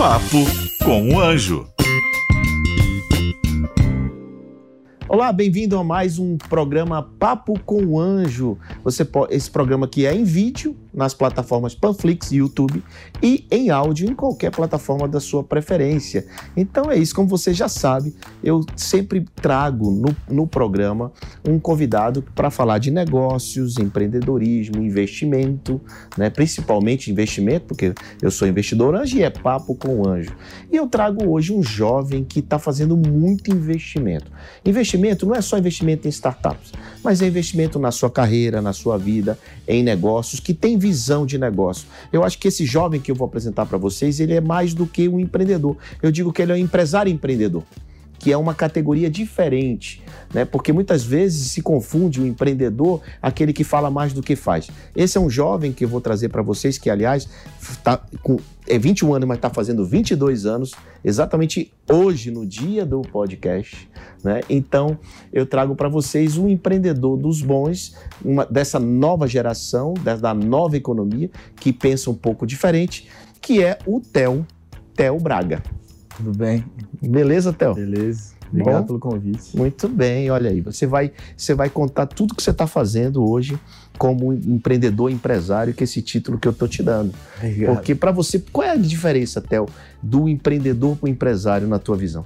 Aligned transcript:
Papo 0.00 0.38
com 0.82 1.10
o 1.10 1.20
Anjo. 1.20 1.68
Olá, 5.06 5.30
bem-vindo 5.30 5.78
a 5.78 5.84
mais 5.84 6.18
um 6.18 6.38
programa 6.38 7.02
Papo 7.02 7.60
com 7.66 7.84
o 7.84 8.00
Anjo. 8.00 8.56
Você 8.82 9.04
pode, 9.04 9.34
esse 9.34 9.50
programa 9.50 9.84
aqui 9.84 10.06
é 10.06 10.14
em 10.14 10.24
vídeo 10.24 10.74
nas 10.92 11.14
plataformas 11.14 11.74
Panflix 11.74 12.32
YouTube 12.32 12.82
e 13.22 13.46
em 13.50 13.70
áudio 13.70 14.08
em 14.08 14.14
qualquer 14.14 14.50
plataforma 14.50 15.06
da 15.06 15.20
sua 15.20 15.42
preferência. 15.42 16.26
Então 16.56 16.90
é 16.90 16.96
isso, 16.96 17.14
como 17.14 17.28
você 17.28 17.52
já 17.52 17.68
sabe, 17.68 18.14
eu 18.42 18.60
sempre 18.76 19.24
trago 19.36 19.90
no, 19.90 20.16
no 20.28 20.46
programa 20.46 21.12
um 21.46 21.58
convidado 21.58 22.22
para 22.34 22.50
falar 22.50 22.78
de 22.78 22.90
negócios, 22.90 23.78
empreendedorismo, 23.78 24.82
investimento, 24.82 25.80
né? 26.16 26.30
principalmente 26.30 27.10
investimento, 27.10 27.66
porque 27.66 27.94
eu 28.20 28.30
sou 28.30 28.48
investidor 28.48 28.94
anjo 28.94 29.16
e 29.16 29.22
é 29.22 29.30
Papo 29.30 29.74
com 29.74 30.00
o 30.00 30.08
Anjo. 30.08 30.34
E 30.70 30.76
eu 30.76 30.86
trago 30.86 31.28
hoje 31.28 31.52
um 31.52 31.62
jovem 31.62 32.24
que 32.24 32.40
está 32.40 32.58
fazendo 32.58 32.96
muito. 32.96 33.50
Investimento 33.50 34.30
investimento 34.64 35.26
não 35.26 35.34
é 35.34 35.40
só 35.40 35.58
investimento 35.58 36.06
em 36.06 36.10
startups, 36.10 36.72
mas 37.02 37.22
é 37.22 37.26
investimento 37.26 37.78
na 37.78 37.90
sua 37.90 38.10
carreira, 38.10 38.60
na 38.60 38.72
sua 38.72 38.96
vida, 38.98 39.38
em 39.66 39.82
negócios, 39.82 40.40
que 40.40 40.54
tem 40.54 40.78
visão 40.78 41.24
de 41.24 41.38
negócio. 41.38 41.86
Eu 42.12 42.24
acho 42.24 42.38
que 42.38 42.48
esse 42.48 42.64
jovem 42.64 43.00
que 43.00 43.10
eu 43.10 43.14
vou 43.14 43.26
apresentar 43.26 43.66
para 43.66 43.78
vocês, 43.78 44.20
ele 44.20 44.34
é 44.34 44.40
mais 44.40 44.74
do 44.74 44.86
que 44.86 45.08
um 45.08 45.18
empreendedor. 45.18 45.76
Eu 46.02 46.10
digo 46.10 46.32
que 46.32 46.42
ele 46.42 46.52
é 46.52 46.54
um 46.54 46.58
empresário 46.58 47.12
empreendedor 47.12 47.64
que 48.20 48.30
é 48.30 48.36
uma 48.36 48.54
categoria 48.54 49.10
diferente, 49.10 50.02
né? 50.32 50.44
Porque 50.44 50.74
muitas 50.74 51.02
vezes 51.02 51.50
se 51.52 51.62
confunde 51.62 52.20
o 52.20 52.26
empreendedor, 52.26 53.00
aquele 53.20 53.50
que 53.50 53.64
fala 53.64 53.90
mais 53.90 54.12
do 54.12 54.22
que 54.22 54.36
faz. 54.36 54.68
Esse 54.94 55.16
é 55.16 55.20
um 55.20 55.30
jovem 55.30 55.72
que 55.72 55.86
eu 55.86 55.88
vou 55.88 56.02
trazer 56.02 56.28
para 56.28 56.42
vocês, 56.42 56.76
que 56.76 56.90
aliás 56.90 57.26
tá 57.82 57.98
com, 58.22 58.36
é 58.68 58.78
21 58.78 59.14
anos, 59.14 59.26
mas 59.26 59.38
está 59.38 59.48
fazendo 59.48 59.86
22 59.86 60.44
anos, 60.44 60.72
exatamente 61.02 61.72
hoje, 61.90 62.30
no 62.30 62.44
dia 62.46 62.84
do 62.84 63.00
podcast. 63.00 63.88
Né? 64.22 64.42
Então, 64.50 64.98
eu 65.32 65.46
trago 65.46 65.74
para 65.74 65.88
vocês 65.88 66.36
um 66.36 66.46
empreendedor 66.46 67.16
dos 67.16 67.40
bons, 67.40 67.96
uma, 68.22 68.44
dessa 68.44 68.78
nova 68.78 69.26
geração, 69.26 69.94
da 69.94 70.34
nova 70.34 70.76
economia, 70.76 71.30
que 71.56 71.72
pensa 71.72 72.10
um 72.10 72.14
pouco 72.14 72.46
diferente, 72.46 73.08
que 73.40 73.62
é 73.62 73.78
o 73.86 73.98
Theo, 73.98 74.46
Theo 74.94 75.18
Braga. 75.18 75.62
Tudo 76.20 76.36
bem? 76.36 76.64
Beleza, 77.00 77.50
Theo? 77.50 77.74
Beleza. 77.74 78.34
Obrigado 78.50 78.80
Bom, 78.80 78.86
pelo 78.86 78.98
convite. 78.98 79.56
Muito 79.56 79.88
bem, 79.88 80.30
olha 80.30 80.50
aí. 80.50 80.60
Você 80.60 80.86
vai, 80.86 81.12
você 81.34 81.54
vai 81.54 81.70
contar 81.70 82.06
tudo 82.06 82.34
que 82.34 82.42
você 82.42 82.50
está 82.50 82.66
fazendo 82.66 83.26
hoje 83.26 83.58
como 83.96 84.32
empreendedor, 84.32 85.10
empresário, 85.10 85.72
que 85.72 85.82
é 85.82 85.84
esse 85.84 86.02
título 86.02 86.38
que 86.38 86.46
eu 86.46 86.52
estou 86.52 86.68
te 86.68 86.82
dando. 86.82 87.14
Obrigado. 87.38 87.74
Porque 87.74 87.94
para 87.94 88.10
você, 88.10 88.38
qual 88.52 88.66
é 88.66 88.70
a 88.70 88.76
diferença, 88.76 89.40
Theo, 89.40 89.66
do 90.02 90.28
empreendedor 90.28 90.96
para 90.96 91.06
o 91.06 91.08
empresário 91.08 91.66
na 91.66 91.78
tua 91.78 91.96
visão? 91.96 92.24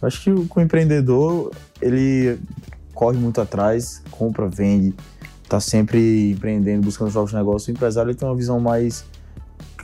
Eu 0.00 0.08
acho 0.08 0.22
que 0.22 0.30
o, 0.30 0.48
o 0.54 0.60
empreendedor, 0.60 1.52
ele 1.82 2.38
corre 2.94 3.18
muito 3.18 3.40
atrás, 3.40 4.02
compra, 4.10 4.48
vende, 4.48 4.94
está 5.42 5.60
sempre 5.60 6.30
empreendendo, 6.30 6.84
buscando 6.84 7.12
novos 7.12 7.34
negócios. 7.34 7.68
O 7.68 7.70
empresário 7.72 8.10
ele 8.10 8.16
tem 8.16 8.26
uma 8.26 8.36
visão 8.36 8.60
mais 8.60 9.04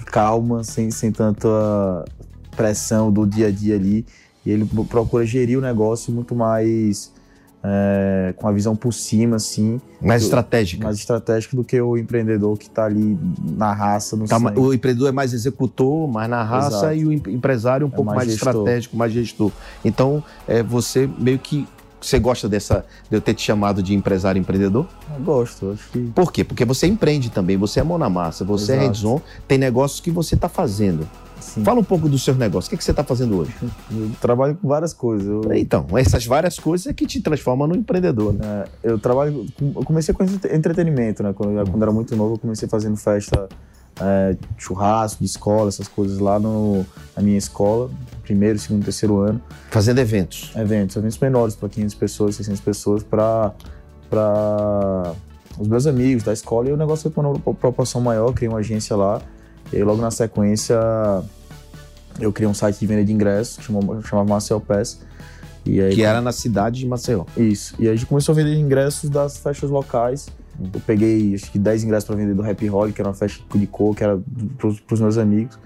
calma, 0.07 0.63
sem, 0.63 0.91
sem 0.91 1.11
tanta 1.11 2.05
pressão 2.57 3.13
do 3.13 3.27
dia 3.27 3.49
a 3.49 3.51
dia 3.51 3.75
ali. 3.75 4.07
E 4.45 4.51
ele 4.51 4.65
procura 4.89 5.27
gerir 5.27 5.59
o 5.59 5.61
negócio 5.61 6.13
muito 6.13 6.35
mais 6.35 7.13
é, 7.63 8.33
com 8.37 8.47
a 8.47 8.53
visão 8.53 8.77
por 8.77 8.93
cima, 8.93 9.37
assim. 9.37 9.81
Mais 10.01 10.23
do, 10.23 10.27
estratégica. 10.27 10.85
Mais 10.85 10.99
estratégica 10.99 11.57
do 11.57 11.65
que 11.65 11.81
o 11.81 11.97
empreendedor 11.97 12.57
que 12.57 12.67
está 12.67 12.85
ali 12.85 13.19
na 13.57 13.73
raça. 13.73 14.17
No 14.17 14.27
tá, 14.27 14.39
o 14.57 14.73
empreendedor 14.73 15.09
é 15.09 15.13
mais 15.13 15.33
executor, 15.33 16.09
mais 16.09 16.31
na 16.31 16.45
raça, 16.45 16.95
Exato. 16.95 16.95
e 16.95 17.05
o 17.05 17.13
empresário 17.13 17.87
um 17.87 17.91
é 17.91 17.93
pouco 17.93 18.07
mais, 18.07 18.19
mais 18.19 18.33
estratégico, 18.33 18.97
mais 18.97 19.13
gestor. 19.13 19.51
Então, 19.85 20.23
é, 20.47 20.63
você 20.63 21.11
meio 21.19 21.39
que 21.39 21.67
você 22.01 22.21
gosta 22.21 22.49
dessa 22.49 22.85
de 23.11 23.17
eu 23.17 23.21
ter 23.21 23.35
te 23.35 23.43
chamado 23.43 23.83
de 23.83 23.95
empresário 23.95 24.39
empreendedor? 24.39 24.87
Eu 25.13 25.25
gosto, 25.25 25.73
acho 25.73 25.91
que. 25.91 25.99
Por 26.15 26.31
quê? 26.31 26.45
Porque 26.45 26.65
você 26.65 26.87
empreende 26.87 27.31
também, 27.31 27.57
você 27.57 27.81
é 27.81 27.83
mão 27.83 27.99
na 27.99 28.09
massa, 28.09 28.45
você 28.45 28.73
é 28.73 28.75
Exato. 28.77 28.85
é 28.85 28.87
hands-on, 28.87 29.21
tem 29.49 29.59
negócios 29.59 29.99
que 29.99 30.11
você 30.11 30.37
está 30.37 30.49
fazendo. 30.49 31.09
Sim. 31.57 31.65
Fala 31.65 31.81
um 31.81 31.85
pouco 31.85 32.07
do 32.07 32.19
seu 32.19 32.35
negócio. 32.35 32.69
O 32.69 32.71
que, 32.71 32.77
que 32.77 32.85
você 32.85 32.91
está 32.91 33.03
fazendo 33.03 33.39
hoje? 33.39 33.51
Eu 33.91 34.11
trabalho 34.21 34.57
com 34.57 34.69
várias 34.69 34.93
coisas. 34.93 35.27
Eu... 35.27 35.41
Então, 35.55 35.87
essas 35.95 36.27
várias 36.27 36.59
coisas 36.59 36.87
é 36.87 36.93
que 36.93 37.07
te 37.07 37.19
transformam 37.23 37.67
no 37.67 37.75
empreendedor, 37.75 38.35
né? 38.35 38.65
É, 38.85 38.91
eu 38.91 38.99
trabalho. 38.99 39.47
Eu 39.59 39.83
comecei 39.83 40.13
com 40.15 40.23
entretenimento, 40.23 41.23
né? 41.23 41.33
Quando, 41.33 41.71
quando 41.71 41.83
era 41.83 41.91
muito 41.91 42.15
novo, 42.15 42.35
eu 42.35 42.39
comecei 42.39 42.69
fazendo 42.69 42.95
festa, 42.99 43.49
é, 43.99 44.37
churrasco 44.59 45.21
de 45.21 45.31
escola, 45.31 45.69
essas 45.69 45.89
coisas 45.89 46.19
lá 46.19 46.39
no, 46.39 46.85
na 47.17 47.23
minha 47.23 47.39
escola, 47.39 47.91
primeiro, 48.23 48.59
segundo, 48.59 48.85
terceiro 48.85 49.19
ano. 49.21 49.41
Fazendo 49.71 49.99
eventos? 49.99 50.53
Eventos, 50.55 50.95
eventos 50.97 51.19
menores, 51.19 51.57
para 51.57 51.71
500 51.71 51.95
pessoas, 51.95 52.37
600 52.37 52.61
pessoas, 52.61 53.03
para 53.03 53.55
os 55.59 55.69
meus 55.69 55.87
amigos 55.87 56.23
da 56.23 56.35
escola. 56.35 56.69
E 56.69 56.73
o 56.73 56.77
negócio 56.77 57.11
foi 57.11 57.13
para 57.13 57.31
uma 57.31 57.55
proporção 57.55 58.03
maior, 58.03 58.35
criei 58.35 58.51
uma 58.51 58.59
agência 58.59 58.95
lá. 58.95 59.23
E 59.73 59.83
logo 59.83 60.01
na 60.01 60.11
sequência, 60.11 60.79
eu 62.21 62.33
criei 62.33 62.49
um 62.49 62.55
site 62.55 62.79
de 62.79 62.87
venda 62.87 63.05
de 63.05 63.13
ingressos, 63.13 63.65
chamava, 63.65 64.03
chamava 64.03 64.29
Marcel 64.29 64.61
Pass. 64.61 65.01
E 65.65 65.81
aí, 65.81 65.95
que 65.95 66.03
era 66.03 66.21
na 66.21 66.33
cidade 66.33 66.81
de 66.81 66.87
Maceió. 66.87 67.25
Isso. 67.37 67.75
E 67.79 67.87
aí 67.87 67.93
a 67.93 67.97
gente 67.97 68.07
começou 68.07 68.33
a 68.33 68.37
vender 68.37 68.55
ingressos 68.55 69.11
das 69.11 69.37
festas 69.37 69.69
locais. 69.69 70.29
Uhum. 70.59 70.71
Eu 70.73 70.81
peguei, 70.81 71.35
acho 71.35 71.51
que 71.51 71.59
10 71.59 71.85
ingressos 71.85 72.07
para 72.07 72.17
vender 72.17 72.35
do 72.35 72.49
Happy 72.49 72.67
Holly, 72.69 72.93
que 72.93 73.01
era 73.01 73.09
uma 73.09 73.15
festa 73.15 73.43
de 73.53 73.67
cor, 73.67 73.95
que 73.95 74.05
era 74.05 74.19
para 74.57 74.69
os 74.69 75.01
meus 75.01 75.19
amigos. 75.19 75.59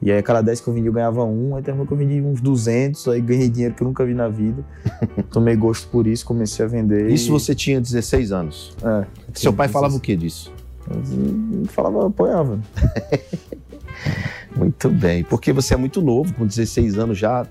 E 0.00 0.10
aí, 0.10 0.18
a 0.18 0.22
cada 0.22 0.40
10 0.42 0.60
que 0.60 0.68
eu 0.68 0.74
vendi, 0.74 0.86
eu 0.88 0.92
ganhava 0.92 1.24
um. 1.24 1.54
Aí, 1.54 1.62
terminou 1.62 1.86
que 1.86 1.92
eu 1.92 1.96
vendi 1.96 2.20
uns 2.20 2.40
200, 2.40 3.06
aí 3.08 3.20
ganhei 3.20 3.48
dinheiro 3.48 3.74
que 3.74 3.82
eu 3.82 3.86
nunca 3.86 4.04
vi 4.04 4.14
na 4.14 4.28
vida. 4.28 4.64
Tomei 5.30 5.54
gosto 5.54 5.88
por 5.88 6.06
isso, 6.08 6.24
comecei 6.24 6.64
a 6.64 6.68
vender. 6.68 7.08
Isso 7.10 7.28
e... 7.28 7.30
você 7.30 7.54
tinha 7.54 7.80
16 7.80 8.32
anos? 8.32 8.76
É. 8.82 9.06
Seu 9.32 9.52
pai 9.52 9.68
16. 9.68 9.72
falava 9.72 9.96
o 9.96 10.00
que 10.00 10.16
disso? 10.16 10.52
Eu 10.90 11.66
falava, 11.66 12.08
apoiava. 12.08 12.58
muito 14.56 14.88
bem, 14.90 15.24
porque 15.24 15.52
você 15.52 15.74
é 15.74 15.76
muito 15.76 16.00
novo, 16.00 16.32
com 16.34 16.46
16 16.46 16.98
anos 16.98 17.18
já 17.18 17.46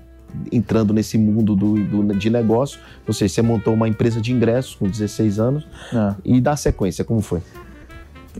entrando 0.50 0.94
nesse 0.94 1.18
mundo 1.18 1.54
do, 1.54 1.74
do, 1.74 2.14
de 2.14 2.30
negócio. 2.30 2.80
Ou 3.06 3.12
seja, 3.12 3.34
você 3.34 3.42
montou 3.42 3.74
uma 3.74 3.88
empresa 3.88 4.20
de 4.20 4.32
ingressos 4.32 4.74
com 4.74 4.88
16 4.88 5.38
anos 5.38 5.66
é. 5.92 6.14
e 6.24 6.40
dá 6.40 6.56
sequência, 6.56 7.04
como 7.04 7.20
foi? 7.20 7.42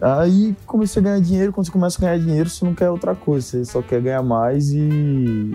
Aí 0.01 0.57
comecei 0.65 1.01
a 1.01 1.05
ganhar 1.05 1.21
dinheiro. 1.21 1.53
Quando 1.53 1.67
você 1.67 1.73
começa 1.73 1.99
a 1.99 2.01
ganhar 2.01 2.19
dinheiro, 2.19 2.49
você 2.49 2.65
não 2.65 2.75
quer 2.75 2.89
outra 2.89 3.15
coisa, 3.15 3.47
você 3.47 3.65
só 3.65 3.83
quer 3.83 4.01
ganhar 4.01 4.23
mais 4.23 4.73
e, 4.73 5.53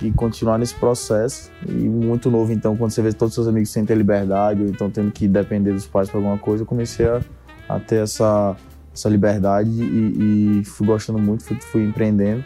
e 0.00 0.12
continuar 0.12 0.58
nesse 0.58 0.74
processo. 0.74 1.50
E 1.68 1.72
muito 1.72 2.30
novo, 2.30 2.52
então, 2.52 2.76
quando 2.76 2.92
você 2.92 3.02
vê 3.02 3.12
todos 3.12 3.32
os 3.32 3.34
seus 3.34 3.48
amigos 3.48 3.70
sem 3.70 3.84
ter 3.84 3.96
liberdade 3.96 4.62
ou 4.62 4.68
então 4.68 4.90
tendo 4.90 5.10
que 5.10 5.26
depender 5.26 5.72
dos 5.72 5.86
pais 5.86 6.08
para 6.08 6.18
alguma 6.18 6.38
coisa, 6.38 6.62
eu 6.62 6.66
comecei 6.66 7.06
a, 7.06 7.20
a 7.68 7.80
ter 7.80 7.96
essa, 7.96 8.56
essa 8.92 9.08
liberdade 9.08 9.70
e, 9.70 10.60
e 10.60 10.64
fui 10.64 10.86
gostando 10.86 11.18
muito, 11.18 11.44
fui, 11.44 11.58
fui, 11.60 11.84
empreendendo. 11.84 12.44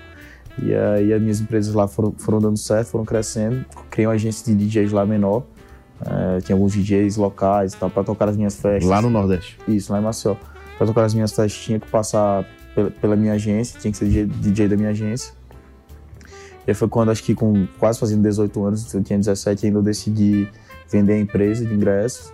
E 0.63 0.75
aí 0.75 1.13
as 1.13 1.21
minhas 1.21 1.41
empresas 1.41 1.75
lá 1.75 1.89
foram, 1.89 2.13
foram 2.17 2.39
dando 2.39 2.57
certo, 2.57 2.89
foram 2.89 3.05
crescendo. 3.05 3.65
Criei 3.91 4.07
uma 4.07 4.15
agência 4.15 4.55
de 4.55 4.67
DJs 4.67 4.93
lá 4.93 5.05
menor. 5.05 5.45
É, 6.01 6.41
tinha 6.41 6.55
alguns 6.55 6.73
DJs 6.73 7.17
locais 7.17 7.75
para 7.75 8.05
tocar 8.05 8.29
as 8.29 8.37
minhas 8.37 8.55
festas. 8.55 8.89
Lá 8.89 9.01
no 9.01 9.11
Nordeste? 9.11 9.59
Isso, 9.67 9.93
lá 9.93 9.99
em 9.99 10.03
Maceió. 10.03 10.37
Para 10.77 10.87
tocar 10.87 11.05
as 11.05 11.15
minhas 11.15 11.33
festas 11.33 11.61
tinha 11.61 11.81
que 11.81 11.89
passar 11.89 12.45
pela, 12.75 12.91
pela, 12.91 13.17
minha 13.17 13.33
agência, 13.33 13.81
tinha 13.81 13.91
que 13.91 13.97
ser 13.97 14.07
DJ, 14.07 14.27
DJ 14.27 14.69
da 14.69 14.77
minha 14.77 14.91
agência. 14.91 15.33
E 16.67 16.71
aí 16.71 16.75
foi 16.75 16.89
quando, 16.89 17.11
acho 17.11 17.23
que 17.23 17.35
com 17.35 17.67
quase 17.79 17.99
fazendo 17.99 18.23
18 18.23 18.65
anos, 18.65 18.95
eu 18.95 19.03
tinha 19.03 19.19
17 19.19 19.67
ainda, 19.67 19.79
eu 19.79 19.83
decidi 19.83 20.49
vender 20.91 21.15
a 21.15 21.19
empresa 21.19 21.65
de 21.65 21.73
ingressos 21.75 22.33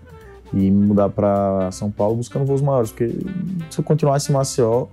e 0.52 0.70
me 0.70 0.86
mudar 0.86 1.08
para 1.08 1.70
São 1.72 1.90
Paulo 1.90 2.16
buscando 2.16 2.44
voos 2.44 2.60
maiores, 2.60 2.90
porque 2.90 3.14
se 3.70 3.78
eu 3.78 3.84
continuasse 3.84 4.30
em 4.30 4.34
Maceió, 4.34 4.86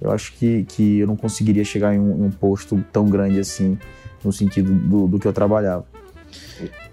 eu 0.00 0.10
acho 0.10 0.32
que, 0.34 0.64
que 0.64 1.00
eu 1.00 1.06
não 1.06 1.16
conseguiria 1.16 1.64
chegar 1.64 1.94
em 1.94 1.98
um, 1.98 2.24
em 2.24 2.26
um 2.26 2.30
posto 2.30 2.82
tão 2.92 3.06
grande 3.06 3.38
assim, 3.38 3.78
no 4.24 4.32
sentido 4.32 4.72
do, 4.72 5.06
do 5.06 5.18
que 5.18 5.26
eu 5.26 5.32
trabalhava. 5.32 5.84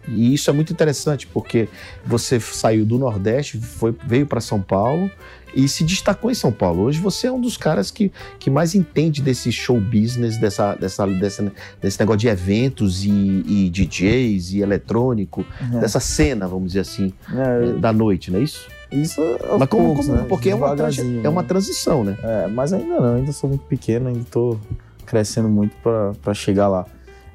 E 0.07 0.33
isso 0.33 0.49
é 0.49 0.53
muito 0.53 0.71
interessante, 0.71 1.27
porque 1.27 1.67
você 2.05 2.39
saiu 2.39 2.85
do 2.85 2.97
Nordeste, 2.97 3.57
foi, 3.59 3.93
veio 4.05 4.25
para 4.25 4.39
São 4.39 4.61
Paulo 4.61 5.11
e 5.53 5.67
se 5.67 5.83
destacou 5.83 6.31
em 6.31 6.33
São 6.33 6.51
Paulo. 6.51 6.83
Hoje 6.83 6.99
você 6.99 7.27
é 7.27 7.31
um 7.31 7.41
dos 7.41 7.57
caras 7.57 7.91
que, 7.91 8.11
que 8.39 8.49
mais 8.49 8.75
entende 8.75 9.21
desse 9.21 9.51
show 9.51 9.79
business, 9.79 10.37
dessa, 10.37 10.75
dessa, 10.75 11.05
dessa, 11.07 11.51
desse 11.81 11.99
negócio 11.99 12.19
de 12.19 12.27
eventos 12.27 13.03
e, 13.03 13.09
e 13.09 13.69
DJs 13.69 14.53
e 14.53 14.61
eletrônico, 14.61 15.45
é. 15.73 15.79
dessa 15.79 15.99
cena, 15.99 16.47
vamos 16.47 16.69
dizer 16.69 16.81
assim, 16.81 17.13
é, 17.33 17.73
da 17.73 17.91
noite, 17.91 18.31
não 18.31 18.39
é 18.39 18.43
isso? 18.43 18.67
Isso 18.91 19.19
é 19.21 19.57
mas 19.57 19.67
como, 19.67 19.87
poucos, 19.87 20.05
como, 20.05 20.17
né? 20.17 20.25
Porque 20.29 20.49
é 20.49 20.55
uma, 20.55 20.75
é 21.23 21.29
uma 21.29 21.43
transição, 21.43 22.03
né? 22.03 22.17
É, 22.23 22.47
mas 22.47 22.71
ainda 22.71 22.99
não, 23.01 23.15
ainda 23.15 23.31
sou 23.33 23.49
muito 23.49 23.65
pequeno, 23.65 24.07
ainda 24.07 24.21
estou 24.21 24.59
crescendo 25.05 25.49
muito 25.49 25.75
para 26.21 26.33
chegar 26.33 26.67
lá. 26.69 26.85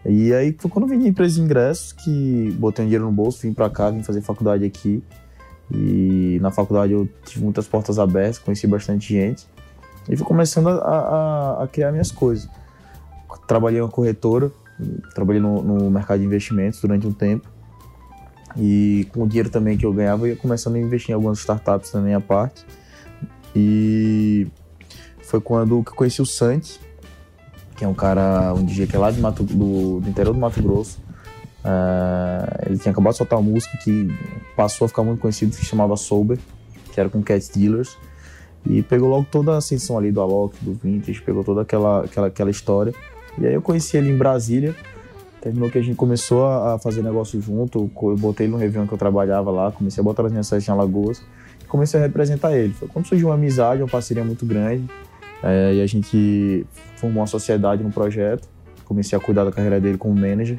E 0.04 0.34
aí 0.34 0.54
foi 0.58 0.70
quando 0.70 0.84
eu 0.84 0.88
vendi 0.88 1.06
a 1.06 1.08
empresa 1.08 1.36
de 1.36 1.40
ingressos 1.40 1.92
que 1.92 2.54
botei 2.58 2.84
um 2.84 2.88
dinheiro 2.88 3.04
no 3.04 3.12
bolso, 3.12 3.42
vim 3.42 3.52
para 3.52 3.70
cá, 3.70 3.90
vim 3.90 4.02
fazer 4.02 4.20
faculdade 4.20 4.64
aqui. 4.64 5.02
E 5.70 6.38
na 6.42 6.50
faculdade 6.50 6.92
eu 6.92 7.08
tive 7.24 7.44
muitas 7.44 7.66
portas 7.66 7.98
abertas, 7.98 8.38
conheci 8.38 8.66
bastante 8.66 9.14
gente. 9.14 9.46
E 10.08 10.16
fui 10.16 10.26
começando 10.26 10.68
a, 10.68 10.74
a, 10.74 11.62
a 11.62 11.68
criar 11.68 11.92
minhas 11.92 12.10
coisas. 12.10 12.48
trabalhei 13.46 13.78
em 13.78 13.82
uma 13.82 13.88
corretora, 13.88 14.50
trabalhei 15.14 15.40
no, 15.40 15.62
no 15.62 15.90
mercado 15.90 16.18
de 16.18 16.26
investimentos 16.26 16.80
durante 16.80 17.06
um 17.06 17.12
tempo. 17.12 17.48
E 18.56 19.08
com 19.12 19.22
o 19.22 19.28
dinheiro 19.28 19.48
também 19.48 19.78
que 19.78 19.86
eu 19.86 19.92
ganhava, 19.92 20.26
eu 20.26 20.30
ia 20.30 20.36
começando 20.36 20.74
a 20.74 20.78
investir 20.78 21.10
em 21.10 21.14
algumas 21.14 21.38
startups 21.38 21.90
também 21.90 22.12
à 22.12 22.20
parte. 22.20 22.66
E 23.54 24.46
foi 25.22 25.40
quando 25.40 25.76
eu 25.76 25.84
conheci 25.84 26.20
o 26.20 26.26
Santi, 26.26 26.80
que 27.76 27.84
é 27.84 27.88
um 27.88 27.94
cara, 27.94 28.52
um 28.54 28.64
DJ 28.64 28.86
que 28.86 28.96
é 28.96 28.98
lá 28.98 29.10
Mato, 29.12 29.42
do, 29.42 30.00
do, 30.00 30.08
interior 30.08 30.32
do 30.32 30.40
Mato 30.40 30.62
Grosso. 30.62 30.98
Uh, 31.64 32.66
ele 32.66 32.78
tinha 32.78 32.92
acabado 32.92 33.12
de 33.12 33.18
soltar 33.18 33.38
uma 33.38 33.50
música 33.50 33.76
que 33.78 34.08
passou 34.56 34.84
a 34.84 34.88
ficar 34.88 35.02
muito 35.02 35.20
conhecido, 35.20 35.56
que 35.56 35.64
chamava 35.64 35.96
Sober, 35.96 36.38
que 36.92 37.00
era 37.00 37.08
com 37.08 37.22
Cat 37.22 37.50
Dealers. 37.54 37.96
E 38.64 38.82
pegou 38.82 39.08
logo 39.08 39.26
toda 39.30 39.54
a 39.54 39.56
ascensão 39.56 39.98
ali 39.98 40.12
do 40.12 40.20
Alok, 40.20 40.56
do 40.60 40.72
Vintage, 40.74 41.20
pegou 41.22 41.42
toda 41.42 41.62
aquela, 41.62 42.04
aquela, 42.04 42.26
aquela 42.28 42.50
história. 42.50 42.94
E 43.38 43.46
aí 43.46 43.54
eu 43.54 43.62
conheci 43.62 43.96
ele 43.96 44.10
em 44.10 44.16
Brasília, 44.16 44.74
terminou 45.40 45.68
que 45.70 45.78
a 45.78 45.82
gente 45.82 45.96
começou 45.96 46.46
a 46.46 46.78
fazer 46.78 47.02
negócio 47.02 47.40
junto, 47.40 47.90
eu 48.02 48.16
botei 48.16 48.46
ele 48.46 48.52
no 48.52 48.58
Réveillon 48.58 48.86
que 48.86 48.94
eu 48.94 48.98
trabalhava 48.98 49.50
lá, 49.50 49.72
comecei 49.72 50.00
a 50.00 50.04
botar 50.04 50.24
as 50.24 50.30
minhas 50.30 50.48
festas 50.48 50.68
em 50.68 50.70
Alagoas, 50.70 51.22
e 51.60 51.64
comecei 51.64 51.98
a 51.98 52.02
representar 52.02 52.56
ele. 52.56 52.72
Foi 52.72 52.86
quando 52.86 53.06
surgiu 53.06 53.28
uma 53.28 53.34
amizade, 53.34 53.82
uma 53.82 53.88
parceria 53.88 54.22
muito 54.22 54.46
grande, 54.46 54.88
é, 55.42 55.74
e 55.74 55.80
a 55.80 55.86
gente 55.86 56.66
formou 56.96 57.20
uma 57.20 57.26
sociedade 57.26 57.82
no 57.82 57.90
projeto, 57.90 58.48
comecei 58.84 59.16
a 59.16 59.20
cuidar 59.20 59.44
da 59.44 59.52
carreira 59.52 59.80
dele 59.80 59.98
como 59.98 60.14
manager, 60.14 60.58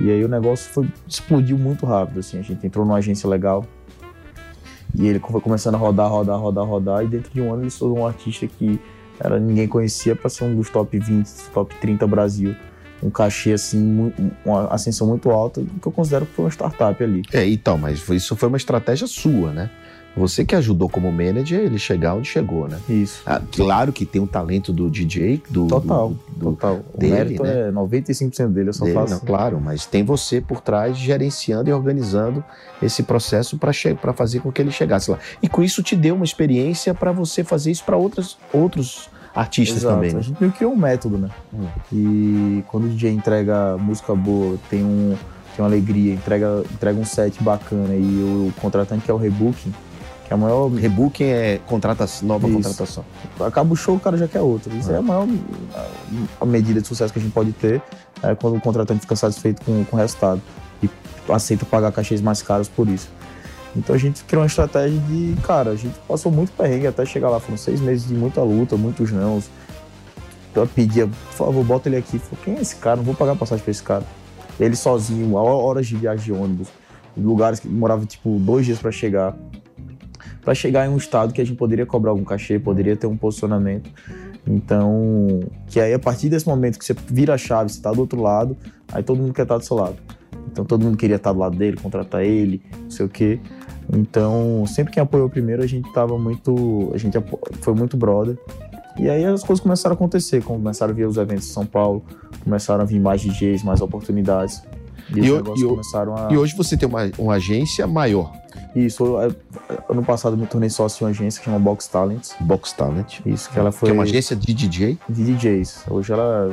e 0.00 0.10
aí 0.10 0.24
o 0.24 0.28
negócio 0.28 0.70
foi, 0.70 0.88
explodiu 1.06 1.58
muito 1.58 1.86
rápido, 1.86 2.20
assim, 2.20 2.38
a 2.38 2.42
gente 2.42 2.66
entrou 2.66 2.84
numa 2.84 2.98
agência 2.98 3.28
legal, 3.28 3.64
e 4.94 5.06
ele 5.06 5.18
foi 5.18 5.40
começando 5.40 5.74
a 5.74 5.78
rodar, 5.78 6.10
rodar, 6.10 6.38
rodar, 6.38 6.64
rodar, 6.64 7.04
e 7.04 7.08
dentro 7.08 7.32
de 7.32 7.40
um 7.40 7.52
ano 7.52 7.62
ele 7.62 7.70
tornou 7.70 8.00
um 8.00 8.06
artista 8.06 8.46
que 8.46 8.78
era, 9.18 9.38
ninguém 9.38 9.68
conhecia 9.68 10.16
para 10.16 10.28
ser 10.28 10.44
um 10.44 10.56
dos 10.56 10.68
top 10.68 10.98
20, 10.98 11.28
top 11.54 11.74
30 11.76 12.06
Brasil. 12.06 12.56
Um 13.02 13.10
cachê, 13.10 13.52
assim, 13.52 14.12
uma 14.44 14.66
ascensão 14.66 15.08
muito 15.08 15.30
alta, 15.30 15.60
que 15.60 15.86
eu 15.86 15.92
considero 15.92 16.24
que 16.24 16.32
foi 16.32 16.44
uma 16.44 16.50
startup 16.50 17.02
ali. 17.02 17.22
É, 17.32 17.44
então, 17.48 17.76
mas 17.76 18.08
isso 18.08 18.36
foi 18.36 18.48
uma 18.48 18.56
estratégia 18.56 19.08
sua, 19.08 19.52
né? 19.52 19.70
Você 20.16 20.44
que 20.44 20.54
ajudou 20.54 20.88
como 20.88 21.10
manager 21.10 21.60
ele 21.60 21.78
chegar 21.78 22.14
onde 22.14 22.28
chegou, 22.28 22.68
né? 22.68 22.78
Isso. 22.88 23.22
Ah, 23.24 23.40
claro 23.50 23.92
que 23.92 24.04
tem 24.04 24.20
o 24.20 24.24
um 24.24 24.26
talento 24.26 24.72
do 24.72 24.90
DJ, 24.90 25.42
do. 25.48 25.66
Total. 25.66 26.10
Do, 26.10 26.16
do 26.36 26.44
total. 26.56 26.80
Dele, 26.96 27.12
o 27.12 27.16
mérito 27.16 27.42
né? 27.42 27.68
é 27.68 27.72
95% 27.72 28.48
dele, 28.48 28.68
eu 28.68 28.72
só 28.72 28.84
dele, 28.84 28.94
faço. 28.94 29.14
Não, 29.14 29.20
claro, 29.20 29.60
mas 29.60 29.86
tem 29.86 30.04
você 30.04 30.40
por 30.40 30.60
trás 30.60 30.96
gerenciando 30.96 31.70
e 31.70 31.72
organizando 31.72 32.44
esse 32.82 33.02
processo 33.02 33.58
para 33.58 34.12
fazer 34.12 34.40
com 34.40 34.52
que 34.52 34.60
ele 34.60 34.70
chegasse 34.70 35.10
lá. 35.10 35.18
E 35.42 35.48
com 35.48 35.62
isso 35.62 35.82
te 35.82 35.96
deu 35.96 36.14
uma 36.14 36.24
experiência 36.24 36.92
para 36.92 37.10
você 37.10 37.42
fazer 37.42 37.70
isso 37.70 37.84
para 37.84 37.96
outros 37.96 39.08
artistas 39.34 39.78
Exato. 39.78 39.94
também. 39.94 40.12
Né? 40.12 40.18
A 40.18 40.22
gente 40.22 40.38
meio 40.38 40.52
que 40.52 40.58
criou 40.58 40.74
um 40.74 40.76
método, 40.76 41.16
né? 41.16 41.30
Hum. 41.54 41.66
E 41.90 42.64
quando 42.68 42.84
o 42.84 42.88
DJ 42.88 43.12
entrega 43.12 43.78
música 43.78 44.14
boa, 44.14 44.58
tem 44.68 44.84
um 44.84 45.16
tem 45.54 45.62
uma 45.62 45.68
alegria, 45.68 46.14
entrega, 46.14 46.64
entrega 46.72 46.98
um 46.98 47.04
set 47.04 47.42
bacana 47.42 47.94
e 47.94 48.02
o 48.02 48.52
contratante 48.60 49.04
que 49.04 49.10
é 49.10 49.14
o 49.14 49.18
rebooking, 49.18 49.72
é 50.32 50.34
a 50.34 50.36
maior. 50.36 50.68
Rebooking 50.68 51.24
é 51.24 51.60
contrata 51.66 52.06
nova 52.22 52.48
Isso. 52.48 52.56
contratação. 52.56 53.04
Acaba 53.40 53.72
o 53.72 53.76
show, 53.76 53.96
o 53.96 54.00
cara 54.00 54.16
já 54.16 54.26
quer 54.26 54.40
outro. 54.40 54.74
Isso 54.76 54.90
é, 54.90 54.94
é 54.94 54.98
a 54.98 55.02
maior 55.02 55.28
a 56.40 56.46
medida 56.46 56.80
de 56.80 56.86
sucesso 56.86 57.12
que 57.12 57.18
a 57.18 57.22
gente 57.22 57.32
pode 57.32 57.52
ter 57.52 57.82
é 58.22 58.34
quando 58.34 58.56
o 58.56 58.60
contratante 58.60 59.00
fica 59.00 59.14
satisfeito 59.14 59.62
com, 59.64 59.84
com 59.84 59.96
o 59.96 59.98
resultado 59.98 60.40
e 60.82 60.88
aceita 61.28 61.64
pagar 61.66 61.92
cachês 61.92 62.20
mais 62.20 62.42
caros 62.42 62.68
por 62.68 62.88
isso. 62.88 63.08
Então 63.76 63.94
a 63.94 63.98
gente 63.98 64.22
criou 64.24 64.42
uma 64.42 64.46
estratégia 64.46 64.98
de, 65.00 65.34
cara, 65.42 65.70
a 65.70 65.76
gente 65.76 65.98
passou 66.06 66.30
muito 66.30 66.52
perrengue 66.52 66.86
até 66.86 67.04
chegar 67.06 67.30
lá. 67.30 67.40
Foram 67.40 67.56
seis 67.56 67.80
meses 67.80 68.06
de 68.06 68.14
muita 68.14 68.42
luta, 68.42 68.76
muitos 68.76 69.10
nãos. 69.12 69.48
Eu 70.54 70.66
pedia, 70.66 71.06
por 71.06 71.32
favor, 71.32 71.64
bota 71.64 71.88
ele 71.88 71.96
aqui. 71.96 72.18
Falei, 72.18 72.38
quem 72.44 72.56
é 72.56 72.60
esse 72.60 72.76
cara? 72.76 72.96
Não 72.96 73.04
vou 73.04 73.14
pagar 73.14 73.34
passagem 73.36 73.64
pra 73.64 73.70
esse 73.70 73.82
cara. 73.82 74.04
Ele 74.60 74.76
sozinho, 74.76 75.34
horas 75.34 75.86
de 75.86 75.96
viagem 75.96 76.26
de 76.26 76.32
ônibus, 76.32 76.68
lugares 77.16 77.58
que 77.58 77.66
morava 77.66 78.04
tipo 78.04 78.38
dois 78.38 78.66
dias 78.66 78.78
para 78.78 78.92
chegar 78.92 79.34
para 80.42 80.54
chegar 80.54 80.86
em 80.86 80.90
um 80.90 80.96
estado 80.96 81.32
que 81.32 81.40
a 81.40 81.44
gente 81.44 81.56
poderia 81.56 81.86
cobrar 81.86 82.10
algum 82.10 82.24
cachê, 82.24 82.58
poderia 82.58 82.96
ter 82.96 83.06
um 83.06 83.16
posicionamento. 83.16 83.90
Então, 84.46 85.40
que 85.68 85.80
aí 85.80 85.94
a 85.94 85.98
partir 85.98 86.28
desse 86.28 86.46
momento 86.46 86.78
que 86.78 86.84
você 86.84 86.94
vira 87.06 87.34
a 87.34 87.38
chave, 87.38 87.70
você 87.70 87.78
está 87.78 87.92
do 87.92 88.00
outro 88.00 88.20
lado, 88.20 88.56
aí 88.92 89.02
todo 89.02 89.18
mundo 89.18 89.32
quer 89.32 89.42
estar 89.42 89.56
do 89.56 89.64
seu 89.64 89.76
lado. 89.76 89.96
Então 90.50 90.64
todo 90.64 90.84
mundo 90.84 90.96
queria 90.96 91.16
estar 91.16 91.32
do 91.32 91.38
lado 91.38 91.56
dele, 91.56 91.76
contratar 91.76 92.24
ele, 92.24 92.60
não 92.82 92.90
sei 92.90 93.06
o 93.06 93.08
quê. 93.08 93.40
Então, 93.92 94.64
sempre 94.66 94.92
quem 94.92 95.02
apoiou 95.02 95.28
primeiro, 95.28 95.62
a 95.62 95.66
gente 95.66 95.90
tava 95.92 96.18
muito. 96.18 96.90
A 96.94 96.98
gente 96.98 97.16
foi 97.60 97.74
muito 97.74 97.96
brother. 97.96 98.36
E 98.98 99.08
aí 99.08 99.24
as 99.24 99.42
coisas 99.42 99.62
começaram 99.62 99.94
a 99.94 99.96
acontecer, 99.96 100.42
começaram 100.42 100.92
a 100.92 100.94
vir 100.94 101.06
os 101.06 101.16
eventos 101.16 101.48
em 101.48 101.52
São 101.52 101.64
Paulo, 101.64 102.04
começaram 102.44 102.82
a 102.82 102.84
vir 102.84 103.00
mais 103.00 103.22
DJs, 103.22 103.62
mais 103.62 103.80
oportunidades. 103.80 104.62
E, 105.14 105.20
e, 105.20 105.26
e, 105.28 105.66
começaram 105.66 106.14
a... 106.14 106.32
e 106.32 106.36
hoje 106.36 106.54
você 106.56 106.76
tem 106.76 106.88
uma, 106.88 107.10
uma 107.18 107.34
agência 107.34 107.86
maior. 107.86 108.41
Isso, 108.74 109.16
ano 109.88 110.02
passado 110.02 110.36
me 110.36 110.46
tornei 110.46 110.70
sócio 110.70 110.98
de 110.98 111.04
uma 111.04 111.10
agência 111.10 111.38
que 111.40 111.44
chama 111.44 111.58
Box 111.58 111.86
Talent. 111.88 112.30
Box 112.40 112.72
Talent. 112.72 113.20
Isso, 113.26 113.50
que 113.50 113.58
ela 113.58 113.70
foi. 113.70 113.88
Que 113.88 113.90
é 113.90 113.94
uma 113.94 114.04
agência 114.04 114.34
de 114.34 114.54
DJ? 114.54 114.98
De 115.08 115.24
DJs. 115.24 115.84
Hoje 115.90 116.12
ela 116.12 116.52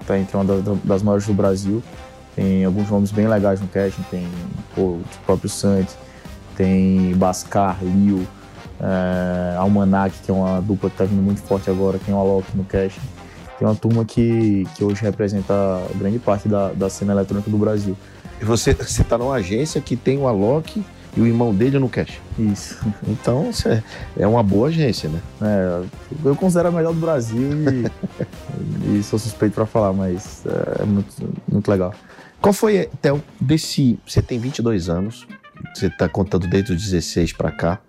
está 0.00 0.18
entre 0.18 0.34
uma 0.34 0.44
das, 0.44 0.78
das, 0.82 1.02
maiores 1.02 1.26
do 1.26 1.34
Brasil. 1.34 1.82
Tem 2.34 2.64
alguns 2.64 2.88
nomes 2.88 3.10
bem 3.10 3.28
legais 3.28 3.60
no 3.60 3.68
casting. 3.68 4.02
Tem 4.10 4.26
pô, 4.74 4.80
o 4.80 5.04
próprio 5.26 5.50
Santi, 5.50 5.92
tem 6.56 7.14
Bascar, 7.16 7.76
Lio, 7.82 8.26
é, 8.80 9.56
Almanac, 9.58 10.16
que 10.24 10.30
é 10.30 10.34
uma 10.34 10.58
dupla 10.60 10.88
que 10.88 10.94
está 10.94 11.04
vindo 11.04 11.22
muito 11.22 11.42
forte 11.42 11.68
agora. 11.68 11.98
Tem 11.98 12.14
o 12.14 12.18
Alok 12.18 12.46
no 12.56 12.64
casting. 12.64 13.00
Tem 13.58 13.68
uma 13.68 13.76
turma 13.76 14.06
que, 14.06 14.66
que 14.74 14.82
hoje 14.82 15.02
representa 15.02 15.54
grande 15.96 16.18
parte 16.18 16.48
da, 16.48 16.72
da 16.72 16.88
cena 16.88 17.12
eletrônica 17.12 17.50
do 17.50 17.58
Brasil. 17.58 17.94
E 18.40 18.44
você 18.44 18.70
está 18.70 19.18
numa 19.18 19.34
agência 19.34 19.82
que 19.82 19.96
tem 19.96 20.16
o 20.16 20.26
Alok 20.26 20.82
e 21.16 21.20
o 21.20 21.26
irmão 21.26 21.54
dele 21.54 21.78
no 21.78 21.88
cash. 21.88 22.20
Isso. 22.38 22.78
Então, 23.06 23.50
é, 23.66 23.82
é 24.22 24.26
uma 24.26 24.42
boa 24.42 24.68
agência, 24.68 25.08
né? 25.08 25.20
É, 25.42 25.84
eu 26.24 26.34
considero 26.34 26.68
a 26.68 26.72
melhor 26.72 26.94
do 26.94 27.00
Brasil 27.00 27.50
e, 28.84 28.96
e 28.98 29.02
sou 29.02 29.18
suspeito 29.18 29.54
para 29.54 29.66
falar, 29.66 29.92
mas 29.92 30.44
é, 30.46 30.84
muito, 30.84 31.14
muito 31.50 31.70
legal. 31.70 31.94
Qual 32.40 32.52
foi, 32.52 32.88
Théo, 33.00 33.22
desse. 33.40 33.98
Você 34.06 34.20
tem 34.20 34.38
22 34.38 34.88
anos, 34.88 35.26
você 35.74 35.86
está 35.86 36.08
contando 36.08 36.46
desde 36.48 36.72
os 36.72 36.82
16 36.82 37.34
para 37.34 37.52
cá. 37.52 37.80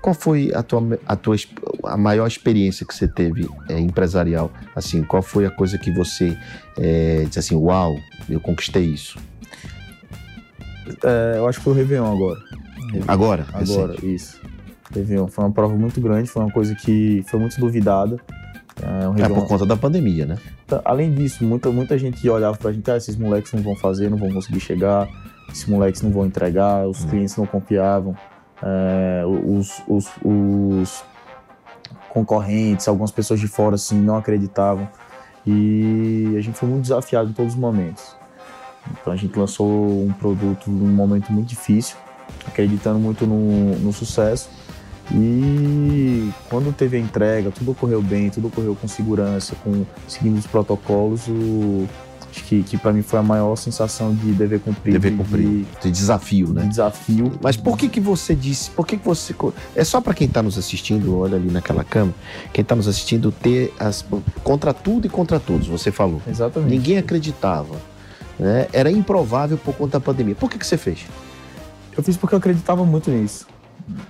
Qual 0.00 0.14
foi 0.14 0.52
a 0.54 0.62
tua, 0.62 1.00
a 1.04 1.16
tua 1.16 1.34
a 1.84 1.96
maior 1.96 2.28
experiência 2.28 2.86
que 2.86 2.94
você 2.94 3.08
teve 3.08 3.48
é, 3.68 3.80
empresarial? 3.80 4.52
Assim, 4.76 5.02
qual 5.02 5.22
foi 5.22 5.46
a 5.46 5.50
coisa 5.50 5.76
que 5.78 5.90
você 5.90 6.38
é, 6.78 7.24
disse 7.26 7.40
assim, 7.40 7.56
uau, 7.56 7.98
eu 8.28 8.38
conquistei 8.38 8.84
isso? 8.84 9.18
É, 11.02 11.38
eu 11.38 11.48
acho 11.48 11.58
que 11.58 11.64
foi 11.64 11.72
o 11.72 11.76
Réveillon 11.76 12.12
agora. 12.14 12.38
Agora? 13.06 13.46
Agora, 13.52 13.92
recente. 13.92 14.14
isso. 14.14 14.40
Réveillon. 14.92 15.26
Foi 15.28 15.44
uma 15.44 15.52
prova 15.52 15.74
muito 15.74 16.00
grande, 16.00 16.28
foi 16.28 16.42
uma 16.42 16.52
coisa 16.52 16.74
que 16.74 17.24
foi 17.26 17.40
muito 17.40 17.58
duvidada. 17.58 18.18
É, 18.82 19.08
um 19.08 19.16
é 19.16 19.28
por 19.28 19.48
conta 19.48 19.64
da 19.64 19.76
pandemia, 19.76 20.26
né? 20.26 20.38
Tá, 20.66 20.82
além 20.84 21.12
disso, 21.14 21.44
muita, 21.44 21.70
muita 21.70 21.96
gente 21.98 22.28
olhava 22.28 22.56
pra 22.56 22.72
gente, 22.72 22.90
ah, 22.90 22.96
esses 22.96 23.16
moleques 23.16 23.52
não 23.52 23.62
vão 23.62 23.74
fazer, 23.74 24.10
não 24.10 24.18
vão 24.18 24.30
conseguir 24.32 24.60
chegar, 24.60 25.08
esses 25.50 25.66
moleques 25.66 26.02
não 26.02 26.10
vão 26.10 26.26
entregar, 26.26 26.86
os 26.86 27.02
hum. 27.02 27.08
clientes 27.08 27.36
não 27.36 27.46
confiavam, 27.46 28.14
é, 28.62 29.22
os, 29.26 29.82
os, 29.88 30.10
os 30.22 31.04
concorrentes, 32.10 32.86
algumas 32.86 33.10
pessoas 33.10 33.40
de 33.40 33.48
fora 33.48 33.76
assim 33.76 33.98
não 33.98 34.16
acreditavam. 34.16 34.88
E 35.46 36.34
a 36.36 36.40
gente 36.40 36.58
foi 36.58 36.68
muito 36.68 36.82
desafiado 36.82 37.30
em 37.30 37.32
todos 37.32 37.54
os 37.54 37.58
momentos. 37.58 38.16
Então 38.90 39.12
a 39.12 39.16
gente 39.16 39.38
lançou 39.38 40.04
um 40.04 40.12
produto 40.12 40.70
num 40.70 40.92
momento 40.92 41.32
muito 41.32 41.48
difícil, 41.48 41.96
acreditando 42.46 42.98
muito 42.98 43.26
no, 43.26 43.76
no 43.78 43.92
sucesso. 43.92 44.48
E 45.12 46.30
quando 46.50 46.74
teve 46.74 46.96
a 46.96 47.00
entrega, 47.00 47.50
tudo 47.50 47.70
ocorreu 47.70 48.02
bem, 48.02 48.28
tudo 48.28 48.48
ocorreu 48.48 48.74
com 48.74 48.88
segurança, 48.88 49.54
com 49.62 49.84
seguindo 50.08 50.36
os 50.36 50.46
protocolos, 50.46 51.28
o, 51.28 51.86
acho 52.28 52.42
que, 52.44 52.62
que 52.64 52.76
para 52.76 52.92
mim 52.92 53.02
foi 53.02 53.20
a 53.20 53.22
maior 53.22 53.54
sensação 53.54 54.12
de 54.12 54.32
dever 54.32 54.58
cumprir. 54.58 54.92
Dever 54.92 55.16
cumprir. 55.16 55.46
De, 55.46 55.66
de 55.82 55.90
desafio, 55.92 56.52
né? 56.52 56.62
De 56.62 56.70
desafio. 56.70 57.32
Mas 57.40 57.56
por 57.56 57.78
que 57.78 57.88
que 57.88 58.00
você 58.00 58.34
disse, 58.34 58.70
por 58.70 58.84
que 58.84 58.96
que 58.96 59.04
você... 59.04 59.32
É 59.76 59.84
só 59.84 60.00
para 60.00 60.12
quem 60.12 60.26
está 60.26 60.42
nos 60.42 60.58
assistindo, 60.58 61.16
olha 61.18 61.36
ali 61.36 61.52
naquela 61.52 61.84
cama, 61.84 62.12
quem 62.52 62.62
está 62.62 62.74
nos 62.74 62.88
assistindo 62.88 63.30
ter 63.30 63.72
as... 63.78 64.04
Contra 64.42 64.74
tudo 64.74 65.06
e 65.06 65.08
contra 65.08 65.38
todos, 65.38 65.68
você 65.68 65.92
falou. 65.92 66.20
Exatamente. 66.26 66.70
Ninguém 66.70 66.98
acreditava 66.98 67.76
né? 68.38 68.68
Era 68.72 68.90
improvável 68.90 69.58
por 69.58 69.74
conta 69.74 69.98
da 69.98 70.04
pandemia. 70.04 70.34
Por 70.34 70.50
que, 70.50 70.58
que 70.58 70.66
você 70.66 70.76
fez? 70.76 71.06
Eu 71.96 72.02
fiz 72.02 72.16
porque 72.16 72.34
eu 72.34 72.38
acreditava 72.38 72.84
muito 72.84 73.10
nisso. 73.10 73.46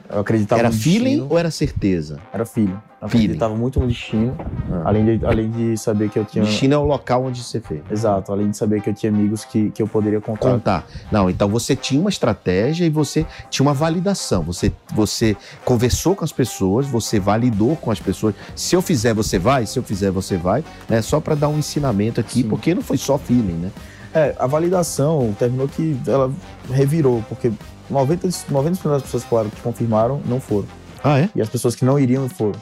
Eu 0.09 0.21
acreditava 0.21 0.61
Era 0.61 0.73
feeling 0.73 1.27
ou 1.29 1.39
era 1.39 1.51
certeza? 1.51 2.19
Era 2.33 2.47
feeling. 2.47 2.79
Acreditava 2.99 3.55
muito 3.55 3.79
no 3.79 3.87
destino, 3.87 4.35
Ah. 4.73 4.83
além, 4.87 5.19
de, 5.19 5.27
além 5.27 5.51
de 5.51 5.77
saber 5.77 6.09
que 6.09 6.19
eu 6.19 6.25
tinha. 6.25 6.43
Destino 6.45 6.73
é 6.75 6.79
o 6.79 6.85
local 6.85 7.25
onde 7.27 7.43
você 7.43 7.61
fez. 7.61 7.83
Exato, 7.91 8.33
além 8.33 8.51
de 8.51 8.57
saber 8.57 8.81
que 8.81 8.89
eu 8.89 8.95
tinha 8.95 9.13
amigos 9.13 9.45
que, 9.45 9.71
que 9.71 9.83
eu 9.83 9.87
poderia 9.87 10.19
contar. 10.21 10.51
Contar. 10.51 10.87
Não, 11.13 11.29
então 11.29 11.47
você 11.49 11.77
tinha 11.77 12.01
uma 12.01 12.09
estratégia 12.09 12.87
e 12.87 12.91
você 12.91 13.27
tinha 13.51 13.67
uma 13.67 13.75
validação. 13.75 14.43
Você, 14.45 14.73
você 14.95 15.37
conversou 15.63 16.17
com 16.17 16.25
as 16.25 16.33
pessoas, 16.33 16.87
você 16.87 17.21
validou 17.21 17.77
com 17.77 17.91
as 17.91 18.01
pessoas. 18.01 18.35
Se 18.55 18.75
eu 18.75 18.81
fizer, 18.81 19.13
você 19.13 19.39
vai. 19.39 19.67
Se 19.67 19.79
eu 19.79 19.83
fizer, 19.83 20.11
você 20.11 20.39
vai. 20.39 20.65
Né? 20.89 21.03
Só 21.03 21.21
para 21.21 21.35
dar 21.35 21.49
um 21.49 21.59
ensinamento 21.59 22.19
aqui, 22.19 22.43
Sim. 22.43 22.49
porque 22.49 22.75
não 22.75 22.83
foi 22.83 22.97
só 22.97 23.19
feeling, 23.19 23.53
né? 23.53 23.71
É, 24.15 24.35
a 24.39 24.47
validação 24.47 25.37
terminou 25.39 25.69
que 25.69 25.95
ela 26.07 26.33
revirou, 26.71 27.23
porque 27.29 27.53
90%, 27.91 28.45
90 28.51 28.89
das 28.89 29.03
pessoas 29.03 29.25
claro, 29.25 29.51
que 29.51 29.61
confirmaram 29.61 30.21
não 30.27 30.41
foram. 30.41 30.67
Ah, 31.05 31.21
é? 31.21 31.29
E 31.35 31.41
as 31.43 31.49
pessoas 31.49 31.75
que 31.75 31.85
não 31.85 31.99
iriam 31.99 32.29
foram. 32.29 32.59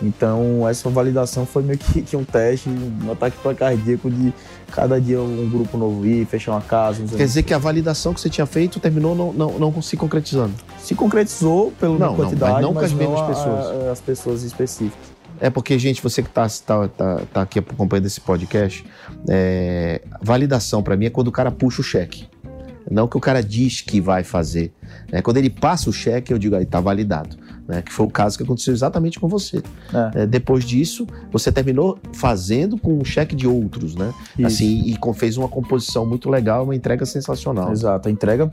Então, 0.00 0.68
essa 0.68 0.88
validação 0.88 1.44
foi 1.44 1.62
meio 1.62 1.78
que, 1.78 2.02
que 2.02 2.16
um 2.16 2.22
teste, 2.24 2.68
um 2.68 3.10
ataque 3.10 3.36
para 3.42 3.52
cardíaco 3.54 4.08
de 4.08 4.32
cada 4.70 5.00
dia 5.00 5.20
um 5.20 5.48
grupo 5.50 5.76
novo 5.76 6.06
ir, 6.06 6.24
fechar 6.24 6.52
uma 6.52 6.60
casa. 6.60 7.02
Quer 7.16 7.24
dizer 7.24 7.42
que 7.42 7.52
a 7.52 7.58
validação 7.58 8.14
que 8.14 8.20
você 8.20 8.30
tinha 8.30 8.46
feito 8.46 8.78
terminou 8.78 9.14
não, 9.16 9.32
não, 9.32 9.58
não 9.58 9.82
se 9.82 9.96
concretizando. 9.96 10.54
Se 10.78 10.94
concretizou 10.94 11.72
pela 11.72 11.98
Não, 11.98 12.06
não, 12.10 12.14
quantidade, 12.16 12.52
mas 12.52 12.62
não 12.62 12.72
com 12.74 12.80
as 12.80 12.92
mesmas 12.92 13.20
pessoas. 13.22 13.66
a- 13.66 13.90
as 13.92 14.00
pessoas 14.00 14.42
específicas. 14.44 15.18
É 15.40 15.50
porque, 15.50 15.78
gente, 15.78 16.02
você 16.02 16.20
que 16.22 16.28
está 16.28 16.48
tá, 16.66 16.88
tá, 16.88 17.20
tá 17.32 17.42
aqui 17.42 17.58
acompanhando 17.60 18.06
esse 18.06 18.20
podcast, 18.20 18.84
é, 19.28 20.02
validação 20.20 20.82
para 20.82 20.96
mim 20.96 21.06
é 21.06 21.10
quando 21.10 21.28
o 21.28 21.32
cara 21.32 21.50
puxa 21.50 21.80
o 21.80 21.84
cheque. 21.84 22.26
Não 22.90 23.06
que 23.08 23.16
o 23.16 23.20
cara 23.20 23.42
diz 23.42 23.80
que 23.80 24.00
vai 24.00 24.24
fazer. 24.24 24.72
né? 25.12 25.20
Quando 25.22 25.36
ele 25.36 25.50
passa 25.50 25.90
o 25.90 25.92
cheque, 25.92 26.32
eu 26.32 26.38
digo, 26.38 26.54
aí 26.56 26.64
tá 26.64 26.80
validado. 26.80 27.36
Né? 27.66 27.82
Que 27.82 27.92
foi 27.92 28.06
o 28.06 28.10
caso 28.10 28.38
que 28.38 28.42
aconteceu 28.44 28.72
exatamente 28.72 29.20
com 29.20 29.28
você. 29.28 29.62
É. 30.14 30.22
É, 30.22 30.26
depois 30.26 30.64
disso, 30.64 31.06
você 31.30 31.52
terminou 31.52 31.98
fazendo 32.14 32.78
com 32.78 32.98
o 32.98 33.04
cheque 33.04 33.36
de 33.36 33.46
outros, 33.46 33.94
né? 33.94 34.12
Isso. 34.38 34.46
Assim, 34.46 34.82
e 34.86 34.96
com- 34.96 35.12
fez 35.12 35.36
uma 35.36 35.48
composição 35.48 36.06
muito 36.06 36.30
legal, 36.30 36.64
uma 36.64 36.74
entrega 36.74 37.04
sensacional. 37.04 37.70
Exato. 37.70 38.08
A 38.08 38.10
entrega, 38.10 38.50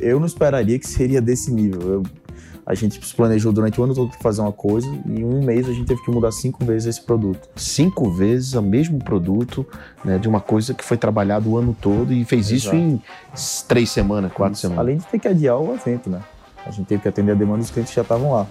eu 0.00 0.18
não 0.18 0.26
esperaria 0.26 0.78
que 0.78 0.86
seria 0.88 1.20
desse 1.20 1.52
nível. 1.52 1.80
Eu- 1.82 2.02
a 2.64 2.74
gente 2.74 3.04
se 3.04 3.14
planejou 3.14 3.52
durante 3.52 3.80
o 3.80 3.84
ano 3.84 3.94
todo 3.94 4.10
pra 4.10 4.18
fazer 4.20 4.40
uma 4.40 4.52
coisa 4.52 4.86
e 5.06 5.20
em 5.20 5.24
um 5.24 5.42
mês 5.44 5.68
a 5.68 5.72
gente 5.72 5.86
teve 5.86 6.00
que 6.04 6.10
mudar 6.10 6.30
cinco 6.30 6.64
vezes 6.64 6.86
esse 6.96 7.02
produto. 7.02 7.48
Cinco 7.56 8.10
vezes 8.10 8.54
o 8.54 8.62
mesmo 8.62 8.98
produto, 8.98 9.66
né? 10.04 10.16
De 10.18 10.28
uma 10.28 10.40
coisa 10.40 10.72
que 10.72 10.84
foi 10.84 10.96
trabalhado 10.96 11.50
o 11.50 11.56
ano 11.58 11.76
todo 11.80 12.12
e 12.12 12.24
fez 12.24 12.50
isso 12.50 12.68
Exato. 12.68 12.76
em 12.76 13.02
s- 13.34 13.64
três 13.66 13.90
semanas, 13.90 14.32
quatro 14.32 14.56
semanas. 14.58 14.78
Além 14.80 14.96
de 14.98 15.04
ter 15.06 15.18
que 15.18 15.26
adiar 15.28 15.58
o 15.58 15.74
evento, 15.74 16.08
né? 16.08 16.20
A 16.64 16.70
gente 16.70 16.86
teve 16.86 17.02
que 17.02 17.08
atender 17.08 17.32
a 17.32 17.34
demanda 17.34 17.58
dos 17.58 17.70
clientes 17.70 17.90
que 17.92 17.96
já 17.96 18.02
estavam 18.02 18.32
lá. 18.32 18.46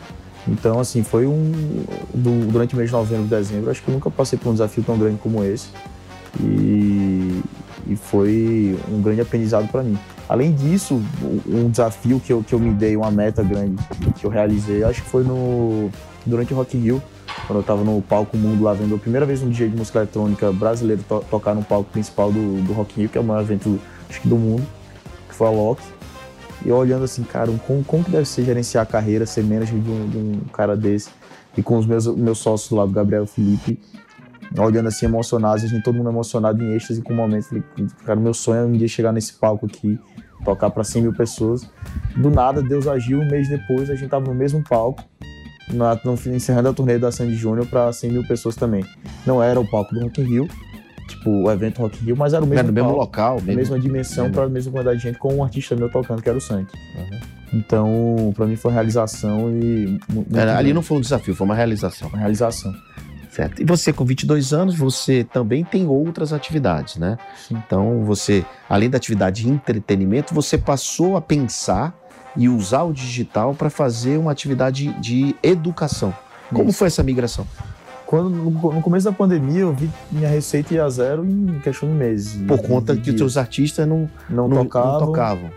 Então, 0.48 0.80
assim, 0.80 1.04
foi 1.04 1.26
um. 1.28 1.86
do- 2.14 2.52
durante 2.52 2.74
o 2.74 2.78
mês 2.78 2.90
de 2.90 2.96
novembro 2.96 3.26
e 3.26 3.30
dezembro, 3.30 3.70
acho 3.72 3.82
que 3.82 3.88
eu 3.90 3.94
nunca 3.94 4.10
passei 4.12 4.38
por 4.38 4.50
um 4.50 4.54
desafio 4.54 4.84
tão 4.84 4.98
grande 4.98 5.18
como 5.20 5.44
esse. 5.44 5.68
E, 6.40 6.44
e 7.88 7.96
foi 7.96 8.78
um 8.90 9.02
grande 9.02 9.22
aprendizado 9.22 9.68
para 9.70 9.84
mim. 9.84 9.98
Além 10.28 10.54
disso, 10.54 11.02
um 11.48 11.70
desafio 11.70 12.20
que 12.20 12.32
eu, 12.32 12.44
que 12.44 12.54
eu 12.54 12.60
me 12.60 12.72
dei, 12.72 12.96
uma 12.96 13.12
meta 13.12 13.44
grande 13.44 13.76
que 14.18 14.26
eu 14.26 14.30
realizei, 14.30 14.84
acho 14.84 15.02
que 15.04 15.10
foi 15.10 15.24
no 15.24 15.90
durante 16.26 16.54
o 16.54 16.56
Rock 16.56 16.78
Rio, 16.78 17.02
quando 17.48 17.58
eu 17.58 17.62
estava 17.62 17.84
no 17.84 18.02
palco 18.02 18.38
Mundo 18.38 18.64
lá 18.64 18.74
vendo 18.74 18.94
a 18.96 18.98
primeira 18.98 19.26
vez 19.26 19.42
um 19.42 19.50
DJ 19.50 19.70
de 19.70 19.78
música 19.78 20.00
eletrônica 20.00 20.52
brasileiro 20.52 21.04
to- 21.04 21.26
tocar 21.30 21.56
no 21.56 21.64
palco 21.64 21.90
principal 21.92 22.32
do, 22.32 22.62
do 22.64 22.74
Rock 22.74 23.00
Rio, 23.00 23.10
que 23.10 23.18
é 23.18 23.22
o 23.22 23.24
maior 23.24 23.42
evento 23.42 23.80
acho 24.10 24.22
que 24.22 24.28
do 24.28 24.36
mundo, 24.36 24.64
que 25.28 25.34
foi 25.36 25.48
a 25.48 25.52
Loki. 25.52 25.82
E 26.64 26.70
eu 26.70 26.76
olhando 26.76 27.04
assim, 27.04 27.24
cara, 27.24 27.52
como, 27.66 27.84
como 27.84 28.04
que 28.04 28.12
deve 28.12 28.26
ser 28.28 28.46
gerenciar 28.46 28.84
a 28.84 28.86
carreira, 28.86 29.26
ser 29.26 29.44
manager 29.44 29.80
de 29.80 29.90
um, 29.90 30.08
de 30.10 30.18
um 30.18 30.40
cara 30.54 30.78
desse, 30.78 31.10
e 31.58 31.64
com 31.64 31.78
os 31.78 31.88
meus, 31.88 32.06
meus 32.06 32.38
sócios 32.38 32.70
lá, 32.72 32.86
do 32.86 32.92
Gabriel 32.92 33.24
e 33.24 33.28
Felipe, 33.28 33.80
olhando 34.58 34.88
assim, 34.88 35.06
emocionados, 35.06 35.64
a 35.64 35.68
gente 35.68 35.84
todo 35.84 35.96
mundo 35.96 36.10
emocionado 36.10 36.64
em 36.64 36.74
êxtase 36.74 37.02
com 37.02 37.14
o 37.14 37.16
momento. 37.16 37.48
Cara, 38.06 38.20
meu 38.20 38.34
sonho 38.34 38.62
é 38.62 38.66
um 38.66 38.72
dia 38.72 38.88
chegar 38.88 39.12
nesse 39.12 39.34
palco 39.34 39.66
aqui, 39.66 40.00
tocar 40.44 40.70
para 40.70 40.84
100 40.84 41.04
mil 41.04 41.14
pessoas. 41.14 41.70
Do 42.18 42.30
nada, 42.30 42.62
Deus 42.62 42.88
agiu, 42.88 43.20
um 43.20 43.28
mês 43.28 43.48
depois 43.48 43.90
a 43.90 43.96
gente 43.96 44.10
tava 44.10 44.26
no 44.26 44.34
mesmo 44.34 44.62
palco, 44.64 45.04
na, 45.72 45.98
no, 46.04 46.14
encerrando 46.36 46.70
a 46.70 46.74
turnê 46.74 46.98
da 47.00 47.12
Sandy 47.12 47.36
Júnior 47.36 47.66
para 47.68 47.92
100 47.94 48.12
mil 48.12 48.28
pessoas 48.28 48.56
também. 48.56 48.84
Não 49.26 49.42
era 49.42 49.60
o 49.60 49.66
palco 49.70 49.94
do 49.96 50.02
Rock 50.02 50.20
in 50.22 50.26
Rio, 50.26 50.50
tipo 51.08 51.30
o 51.30 51.52
evento 51.52 51.80
Rock 51.82 52.02
in 52.02 52.08
Rio, 52.08 52.18
mas 52.18 52.34
era 52.34 52.44
o 52.44 52.48
mesmo 52.48 52.60
Era 52.60 52.72
mesmo 52.72 52.92
local, 52.92 53.38
a 53.38 53.42
mesmo. 53.42 53.56
mesma 53.56 53.80
dimensão 53.80 54.30
para 54.32 54.44
a 54.44 54.50
mesma 54.50 54.72
quantidade 54.72 54.98
de 54.98 55.04
gente 55.04 55.18
com 55.20 55.34
um 55.36 55.44
artista 55.44 55.76
meu 55.76 55.90
tocando, 55.90 56.22
que 56.22 56.28
era 56.28 56.38
o 56.38 56.42
Sandy. 56.42 56.68
Uhum. 56.98 57.20
Então, 57.54 58.34
para 58.36 58.46
mim 58.46 58.56
foi 58.56 58.72
uma 58.72 58.76
realização 58.76 59.50
e 59.52 60.00
Era- 60.34 60.58
ali 60.58 60.74
não 60.74 60.82
foi 60.82 60.98
um 60.98 61.02
desafio, 61.02 61.36
foi 61.36 61.46
uma 61.46 61.56
realização. 61.56 62.08
uma 62.10 62.18
realização. 62.18 62.74
Certo. 63.32 63.62
E 63.62 63.66
você, 63.66 63.94
com 63.94 64.04
22 64.04 64.52
anos, 64.52 64.76
você 64.76 65.24
também 65.24 65.64
tem 65.64 65.88
outras 65.88 66.34
atividades, 66.34 66.98
né? 66.98 67.18
Sim. 67.48 67.56
Então, 67.66 68.04
você, 68.04 68.46
além 68.70 68.90
da 68.90 68.98
atividade 68.98 69.44
de 69.44 69.50
entretenimento, 69.50 70.34
você 70.34 70.58
passou 70.58 71.16
a 71.16 71.22
pensar 71.22 71.98
e 72.36 72.50
usar 72.50 72.84
o 72.84 72.94
digital 72.94 73.54
para 73.54 73.70
fazer 73.70 74.18
uma 74.18 74.32
atividade 74.32 74.94
de 75.00 75.36
educação. 75.42 76.14
Como 76.54 76.70
Isso. 76.70 76.80
foi 76.80 76.88
essa 76.88 77.02
migração? 77.04 77.48
Quando, 78.06 78.30
no, 78.30 78.82
começo 78.82 79.06
da 79.06 79.14
pandemia, 79.14 79.62
eu 79.62 79.74
vi 79.74 79.90
minha 80.12 80.28
receita 80.28 80.74
ia 80.74 80.84
a 80.84 80.90
zero 80.90 81.26
em 81.26 81.60
questão 81.60 81.88
de 81.88 81.96
meses. 81.96 82.46
Por 82.46 82.62
conta 82.62 82.94
De 82.94 83.02
que 83.02 83.10
os 83.12 83.18
seus 83.18 83.38
artistas 83.38 83.88
não, 83.88 84.10
não, 84.30 84.50
não, 84.50 84.66
tocavam, 84.66 84.92
não 84.92 85.06
tocavam. 85.08 85.52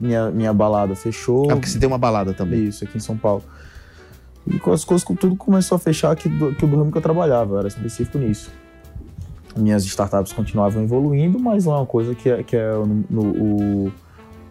Minha, 0.00 0.30
minha 0.32 0.52
balada 0.52 0.96
fechou. 0.96 1.44
Ah, 1.48 1.54
porque 1.54 1.68
você 1.68 1.78
tem 1.78 1.86
uma 1.86 1.98
balada 1.98 2.34
também. 2.34 2.64
Isso, 2.64 2.82
aqui 2.82 2.96
em 2.96 3.00
São 3.00 3.16
Paulo. 3.16 3.44
E 4.46 4.58
com 4.58 4.72
as 4.72 4.84
coisas, 4.84 5.06
tudo 5.18 5.34
começou 5.36 5.76
a 5.76 5.78
fechar 5.78 6.14
que, 6.16 6.28
do, 6.28 6.54
que 6.54 6.64
o 6.64 6.68
do 6.68 6.76
ramo 6.76 6.92
que 6.92 6.98
eu 6.98 7.02
trabalhava, 7.02 7.54
eu 7.54 7.58
era 7.58 7.68
específico 7.68 8.18
nisso. 8.18 8.50
Minhas 9.56 9.84
startups 9.84 10.32
continuavam 10.32 10.82
evoluindo, 10.82 11.38
mas 11.38 11.64
não 11.64 11.72
é 11.74 11.76
uma 11.78 11.86
coisa 11.86 12.14
que 12.14 12.28
é, 12.28 12.42
que 12.42 12.54
é 12.56 12.70
no, 12.72 13.04
no- 13.08 13.22
o, 13.86 13.92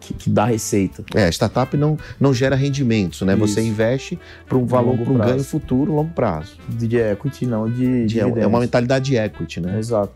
que, 0.00 0.12
que 0.12 0.28
dá 0.30 0.44
receita. 0.44 1.04
É, 1.14 1.28
startup 1.30 1.76
não, 1.76 1.96
não 2.20 2.34
gera 2.34 2.54
rendimentos, 2.56 3.22
né? 3.22 3.34
Você 3.36 3.60
Isso. 3.60 3.70
investe 3.70 4.18
para 4.48 4.58
um 4.58 4.66
valor, 4.66 4.98
para 4.98 5.12
um 5.12 5.18
ganho 5.18 5.42
futuro, 5.44 5.94
longo 5.94 6.10
prazo. 6.10 6.56
De 6.68 6.96
equity, 6.98 7.46
não 7.46 7.70
de, 7.70 8.06
De- 8.06 8.20
é 8.20 8.24
dividendos. 8.24 8.46
uma 8.48 8.60
mentalidade 8.60 9.04
de 9.06 9.16
equity, 9.16 9.60
né? 9.60 9.78
Exato. 9.78 10.12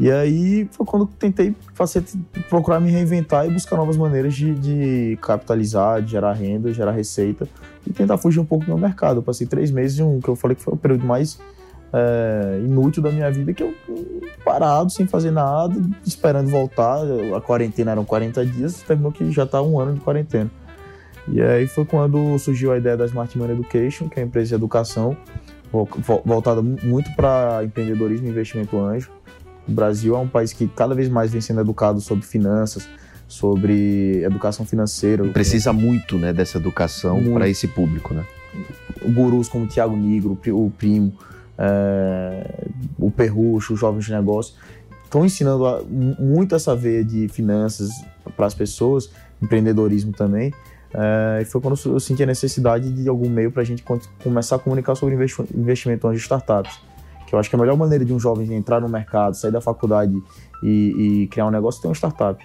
E 0.00 0.10
aí 0.10 0.68
foi 0.72 0.84
quando 0.86 1.06
tentei 1.06 1.54
procurar 2.48 2.80
me 2.80 2.90
reinventar 2.90 3.46
e 3.46 3.50
buscar 3.50 3.76
novas 3.76 3.96
maneiras 3.96 4.34
de, 4.34 4.54
de 4.54 5.18
capitalizar, 5.20 6.02
de 6.02 6.10
gerar 6.12 6.32
renda, 6.32 6.72
gerar 6.72 6.92
receita 6.92 7.46
e 7.86 7.92
tentar 7.92 8.16
fugir 8.18 8.40
um 8.40 8.44
pouco 8.44 8.64
do 8.64 8.68
meu 8.72 8.78
mercado. 8.78 9.18
Eu 9.18 9.22
passei 9.22 9.46
três 9.46 9.70
meses 9.70 9.98
em 9.98 10.02
um 10.02 10.20
que 10.20 10.28
eu 10.28 10.34
falei 10.34 10.56
que 10.56 10.62
foi 10.62 10.74
o 10.74 10.76
período 10.76 11.04
mais 11.06 11.38
é, 11.92 12.60
inútil 12.64 13.02
da 13.02 13.10
minha 13.10 13.30
vida, 13.30 13.52
que 13.52 13.62
eu 13.62 13.74
parado, 14.44 14.90
sem 14.90 15.06
fazer 15.06 15.30
nada, 15.30 15.74
esperando 16.04 16.48
voltar. 16.50 16.98
A 17.36 17.40
quarentena 17.40 17.92
eram 17.92 18.04
40 18.04 18.44
dias, 18.46 18.82
terminou 18.82 19.12
que 19.12 19.30
já 19.30 19.44
está 19.44 19.62
um 19.62 19.78
ano 19.78 19.94
de 19.94 20.00
quarentena. 20.00 20.50
E 21.28 21.40
aí 21.40 21.68
foi 21.68 21.84
quando 21.84 22.36
surgiu 22.38 22.72
a 22.72 22.78
ideia 22.78 22.96
da 22.96 23.04
Smart 23.06 23.36
Money 23.38 23.54
Education, 23.56 24.08
que 24.08 24.18
é 24.18 24.22
uma 24.22 24.26
empresa 24.28 24.48
de 24.48 24.54
educação 24.56 25.16
vo- 25.70 25.86
vo- 25.98 26.22
voltada 26.24 26.60
mu- 26.60 26.76
muito 26.82 27.14
para 27.14 27.62
empreendedorismo 27.62 28.26
e 28.26 28.30
investimento 28.30 28.76
anjo. 28.80 29.10
O 29.68 29.72
Brasil 29.72 30.14
é 30.14 30.18
um 30.18 30.28
país 30.28 30.52
que 30.52 30.66
cada 30.68 30.94
vez 30.94 31.08
mais 31.08 31.30
vem 31.30 31.40
sendo 31.40 31.60
educado 31.60 32.00
sobre 32.00 32.24
finanças, 32.26 32.88
sobre 33.28 34.22
educação 34.22 34.66
financeira. 34.66 35.24
Precisa 35.28 35.72
muito, 35.72 36.18
né, 36.18 36.32
dessa 36.32 36.58
educação 36.58 37.22
para 37.32 37.48
esse 37.48 37.66
público, 37.68 38.12
né? 38.12 38.24
Gurus 39.04 39.48
como 39.48 39.64
o 39.64 39.66
Tiago 39.68 39.96
Nigro, 39.96 40.32
o 40.32 40.36
Pri- 40.36 40.52
o 40.52 40.70
Primo, 40.76 41.14
é, 41.56 42.64
o 42.98 43.10
Perrucho, 43.10 43.74
os 43.74 43.80
jovens 43.80 44.04
de 44.04 44.12
negócio, 44.12 44.54
estão 45.04 45.24
ensinando 45.24 45.66
a- 45.66 45.82
muito 45.88 46.54
essa 46.54 46.74
veia 46.76 47.04
de 47.04 47.28
finanças 47.28 47.90
para 48.36 48.46
as 48.46 48.54
pessoas, 48.54 49.10
empreendedorismo 49.40 50.12
também. 50.12 50.52
É, 50.94 51.40
e 51.40 51.44
foi 51.46 51.60
quando 51.60 51.78
eu 51.86 51.98
senti 52.00 52.22
a 52.22 52.26
necessidade 52.26 52.92
de 52.92 53.08
algum 53.08 53.28
meio 53.30 53.50
para 53.50 53.62
a 53.62 53.64
gente 53.64 53.82
começar 54.22 54.56
a 54.56 54.58
comunicar 54.58 54.94
sobre 54.94 55.14
investi- 55.14 55.46
investimento 55.56 56.10
de 56.10 56.18
startups. 56.18 56.78
Que 57.32 57.36
eu 57.36 57.40
acho 57.40 57.48
que 57.48 57.56
a 57.56 57.58
melhor 57.58 57.78
maneira 57.78 58.04
de 58.04 58.12
um 58.12 58.20
jovem 58.20 58.52
entrar 58.52 58.78
no 58.78 58.90
mercado, 58.90 59.34
sair 59.34 59.50
da 59.50 59.60
faculdade 59.62 60.12
e, 60.62 61.22
e 61.22 61.26
criar 61.28 61.46
um 61.46 61.50
negócio 61.50 61.78
é 61.78 61.80
ter 61.80 61.88
uma 61.88 61.94
startup. 61.94 62.44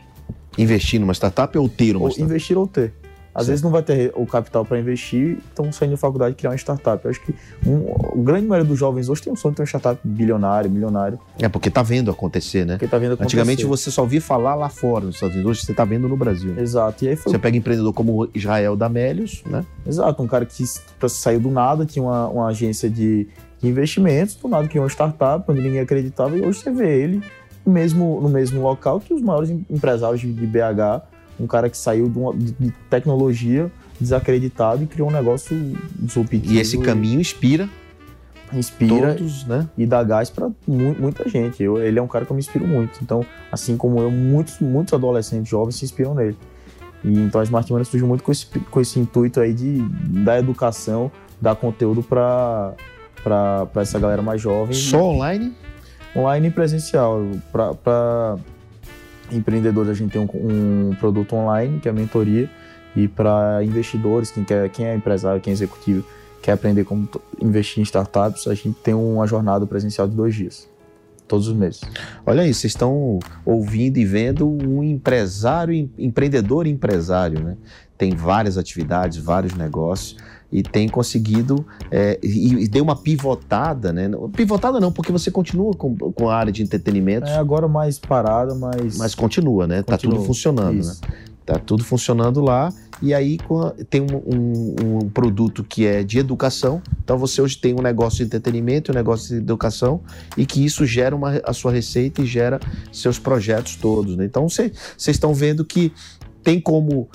Investir 0.57 0.97
numa 0.97 1.11
startup 1.13 1.57
ou 1.57 1.67
ter 1.67 1.93
uma 1.93 2.05
Ou 2.05 2.09
startup? 2.09 2.23
investir 2.23 2.57
ou 2.57 2.65
ter. 2.65 2.93
Às 3.37 3.45
Certo. 3.45 3.49
vezes 3.49 3.61
não 3.63 3.69
vai 3.69 3.83
ter 3.83 4.11
o 4.15 4.25
capital 4.25 4.65
para 4.65 4.79
investir, 4.79 5.37
estão 5.49 5.71
saindo 5.71 5.91
da 5.91 5.97
faculdade 5.97 6.33
criar 6.33 6.49
uma 6.49 6.55
startup. 6.57 7.05
Eu 7.05 7.11
acho 7.11 7.21
que 7.21 7.35
um, 7.67 7.85
a 8.19 8.23
grande 8.23 8.47
maioria 8.47 8.67
dos 8.67 8.79
jovens 8.79 9.09
hoje 9.09 9.21
tem 9.21 9.31
um 9.31 9.35
sonho 9.35 9.51
de 9.51 9.57
ter 9.57 9.61
uma 9.61 9.67
startup 9.67 9.99
bilionário, 10.03 10.71
milionário, 10.71 11.19
É 11.39 11.47
porque 11.47 11.69
tá 11.69 11.83
vendo 11.83 12.09
acontecer, 12.09 12.65
né? 12.65 12.73
porque 12.73 12.87
tá 12.87 12.97
vendo 12.97 13.11
acontecer. 13.13 13.25
Antigamente 13.37 13.63
você 13.63 13.91
só 13.91 14.01
ouvia 14.01 14.19
falar 14.19 14.55
lá 14.55 14.69
fora 14.69 15.05
nos 15.05 15.13
Estados 15.15 15.35
Unidos, 15.35 15.51
hoje 15.51 15.65
você 15.67 15.73
tá 15.75 15.85
vendo 15.85 16.07
no 16.09 16.17
Brasil. 16.17 16.57
Exato. 16.57 17.05
E 17.05 17.09
aí 17.09 17.15
foi 17.15 17.31
Você 17.31 17.37
pega 17.37 17.55
empreendedor 17.55 17.93
como 17.93 18.27
Israel 18.33 18.75
Damélios, 18.75 19.43
né? 19.45 19.63
Exato, 19.85 20.23
um 20.23 20.27
cara 20.27 20.43
que 20.43 20.63
saiu 21.07 21.39
do 21.39 21.51
nada, 21.51 21.85
tinha 21.85 22.01
uma, 22.03 22.27
uma 22.29 22.47
agência 22.47 22.89
de, 22.89 23.27
de 23.61 23.67
investimentos, 23.69 24.33
do 24.35 24.47
nada 24.47 24.67
criou 24.67 24.83
uma 24.83 24.89
startup, 24.89 25.45
onde 25.47 25.61
ninguém 25.61 25.79
acreditava, 25.81 26.35
e 26.35 26.41
hoje 26.41 26.59
você 26.61 26.71
vê 26.71 27.01
ele 27.03 27.21
no 27.63 27.71
mesmo, 27.71 28.19
no 28.19 28.29
mesmo 28.29 28.63
local 28.63 28.99
que 28.99 29.13
os 29.13 29.21
maiores 29.21 29.51
em- 29.51 29.63
empresários 29.69 30.21
de, 30.21 30.33
de 30.33 30.47
BH, 30.47 31.03
um 31.39 31.47
cara 31.47 31.69
que 31.69 31.77
saiu 31.77 32.09
de, 32.09 32.17
uma- 32.17 32.33
de- 32.33 32.71
tecnologia 32.89 33.71
desacreditado 33.99 34.83
e 34.83 34.87
criou 34.87 35.09
um 35.09 35.11
negócio 35.11 35.55
disruptivo. 35.97 36.51
E 36.53 36.59
esse 36.59 36.77
caminho 36.79 37.19
inspira 37.19 37.69
inspira 38.53 39.13
todos, 39.15 39.45
né? 39.45 39.67
e 39.77 39.85
dá 39.85 40.01
gás 40.03 40.29
para 40.29 40.49
muita 40.65 41.27
gente. 41.27 41.61
Eu, 41.61 41.81
ele 41.83 41.99
é 41.99 42.01
um 42.01 42.07
cara 42.07 42.25
que 42.25 42.31
eu 42.31 42.35
me 42.35 42.39
inspiro 42.39 42.65
muito. 42.65 42.99
Então, 43.01 43.25
assim 43.51 43.75
como 43.75 43.99
eu, 43.99 44.09
muitos, 44.09 44.59
muitos 44.59 44.93
adolescentes 44.93 45.49
jovens 45.49 45.75
se 45.75 45.83
inspiram 45.85 46.15
nele. 46.15 46.37
E 47.03 47.13
então 47.19 47.41
a 47.41 47.43
Smart 47.43 47.69
Money 47.71 47.85
surgiu 47.85 48.07
muito 48.07 48.23
com 48.23 48.31
esse, 48.31 48.45
com 48.45 48.79
esse 48.81 48.99
intuito 48.99 49.39
aí 49.41 49.53
de 49.53 49.79
dar 50.23 50.39
educação, 50.39 51.11
dar 51.41 51.55
conteúdo 51.55 52.01
para 52.01 52.73
essa 53.75 53.99
galera 53.99 54.21
mais 54.21 54.41
jovem. 54.41 54.73
Só 54.73 55.03
online? 55.11 55.53
Online 56.15 56.47
e 56.47 56.51
presencial. 56.51 57.21
Para 57.51 58.37
empreendedores, 59.31 59.89
a 59.89 59.93
gente 59.93 60.11
tem 60.11 60.21
um, 60.21 60.89
um 60.89 60.95
produto 60.95 61.35
online, 61.35 61.79
que 61.79 61.87
é 61.87 61.91
a 61.91 61.93
mentoria, 61.93 62.49
e 62.95 63.07
para 63.07 63.63
investidores, 63.63 64.31
quem, 64.31 64.43
quer, 64.43 64.69
quem 64.69 64.85
é 64.85 64.95
empresário, 64.95 65.39
quem 65.41 65.51
é 65.51 65.53
executivo, 65.53 66.05
quer 66.41 66.53
aprender 66.53 66.83
como 66.83 67.07
investir 67.41 67.79
em 67.79 67.83
startups, 67.83 68.47
a 68.47 68.53
gente 68.53 68.77
tem 68.83 68.93
uma 68.93 69.27
jornada 69.27 69.65
presencial 69.65 70.07
de 70.07 70.15
dois 70.15 70.33
dias, 70.33 70.69
todos 71.27 71.47
os 71.47 71.55
meses. 71.55 71.81
Olha 72.25 72.41
aí, 72.41 72.53
vocês 72.53 72.71
estão 72.71 73.19
ouvindo 73.45 73.97
e 73.97 74.05
vendo 74.05 74.47
um 74.47 74.83
empresário, 74.83 75.89
empreendedor 75.97 76.65
empresário, 76.65 77.39
né? 77.43 77.57
Tem 77.97 78.15
várias 78.15 78.57
atividades, 78.57 79.17
vários 79.17 79.53
negócios 79.55 80.17
e 80.51 80.63
tem 80.63 80.87
conseguido 80.87 81.65
é, 81.91 82.17
e, 82.23 82.63
e, 82.63 82.67
deu 82.67 82.83
uma 82.83 82.95
pivotada, 82.95 83.91
né? 83.91 84.09
Pivotada 84.33 84.79
não, 84.79 84.91
porque 84.91 85.11
você 85.11 85.29
continua 85.29 85.73
com, 85.73 85.95
com 85.95 86.29
a 86.29 86.35
área 86.35 86.51
de 86.51 86.63
entretenimento. 86.63 87.27
É 87.27 87.35
agora 87.35 87.67
mais 87.67 87.99
parada, 87.99 88.55
mas. 88.55 88.97
Mas 88.97 89.13
continua, 89.13 89.67
né? 89.67 89.83
Continua. 89.83 89.97
Tá 89.97 89.97
tudo 89.97 90.25
funcionando, 90.25 90.79
Isso. 90.79 91.01
né? 91.01 91.09
Tá 91.45 91.57
tudo 91.59 91.83
funcionando 91.83 92.41
lá. 92.41 92.73
E 93.01 93.13
aí 93.13 93.37
tem 93.89 94.01
um, 94.01 94.15
um, 94.15 94.75
um, 95.03 95.09
produto 95.09 95.63
que 95.63 95.85
é 95.85 96.03
de 96.03 96.19
educação. 96.19 96.81
Então 97.03 97.17
você 97.17 97.41
hoje 97.41 97.57
tem 97.57 97.73
um 97.73 97.81
negócio 97.81 98.17
de 98.17 98.23
entretenimento, 98.23 98.91
um 98.91 98.95
negócio 98.95 99.29
de 99.29 99.35
educação, 99.35 100.01
e 100.35 100.45
que 100.45 100.65
isso 100.65 100.85
gera 100.85 101.15
uma, 101.15 101.39
a 101.43 101.53
sua 101.53 101.71
receita 101.71 102.21
e 102.21 102.25
gera 102.25 102.59
seus 102.91 103.19
projetos 103.19 103.75
todos. 103.75 104.15
Né? 104.15 104.25
Então 104.25 104.49
vocês 104.49 104.71
estão 105.07 105.33
vendo 105.33 105.63
que 105.63 105.93
tem 106.47 106.61
como, 106.61 107.09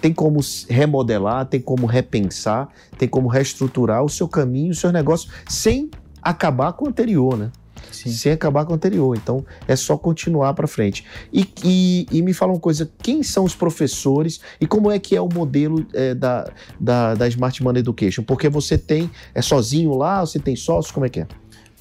tem 0.00 0.10
como 0.10 0.40
remodelar, 0.66 1.44
tem 1.44 1.60
como 1.60 1.86
repensar, 1.86 2.66
tem 2.96 3.06
como 3.06 3.28
reestruturar 3.28 4.02
o 4.02 4.08
seu 4.08 4.26
caminho, 4.26 4.70
o 4.70 4.74
seu 4.74 4.90
negócio, 4.90 5.30
sem 5.46 5.90
acabar 6.22 6.72
com 6.72 6.86
o 6.86 6.88
anterior, 6.88 7.36
né? 7.36 7.50
Sim. 7.92 8.10
Sem 8.10 8.32
acabar 8.32 8.64
com 8.64 8.72
o 8.72 8.76
anterior. 8.76 9.14
Então, 9.14 9.44
é 9.68 9.76
só 9.76 9.98
continuar 9.98 10.54
para 10.54 10.66
frente. 10.66 11.04
E, 11.30 11.46
e, 11.62 12.06
e, 12.10 12.22
me 12.22 12.32
fala 12.32 12.52
uma 12.52 12.58
coisa: 12.58 12.90
quem 13.02 13.22
são 13.22 13.44
os 13.44 13.54
professores 13.54 14.40
e 14.58 14.66
como 14.66 14.90
é 14.90 14.98
que 14.98 15.14
é 15.14 15.20
o 15.20 15.28
modelo 15.28 15.86
é, 15.92 16.14
da, 16.14 16.50
da, 16.80 17.14
da 17.14 17.28
Smart 17.28 17.62
Money 17.62 17.80
Education? 17.80 18.22
Porque 18.22 18.48
você 18.48 18.78
tem, 18.78 19.10
é 19.34 19.42
sozinho 19.42 19.94
lá, 19.94 20.24
você 20.24 20.38
tem 20.38 20.56
sócios, 20.56 20.90
como 20.90 21.04
é 21.04 21.10
que 21.10 21.20
é? 21.20 21.26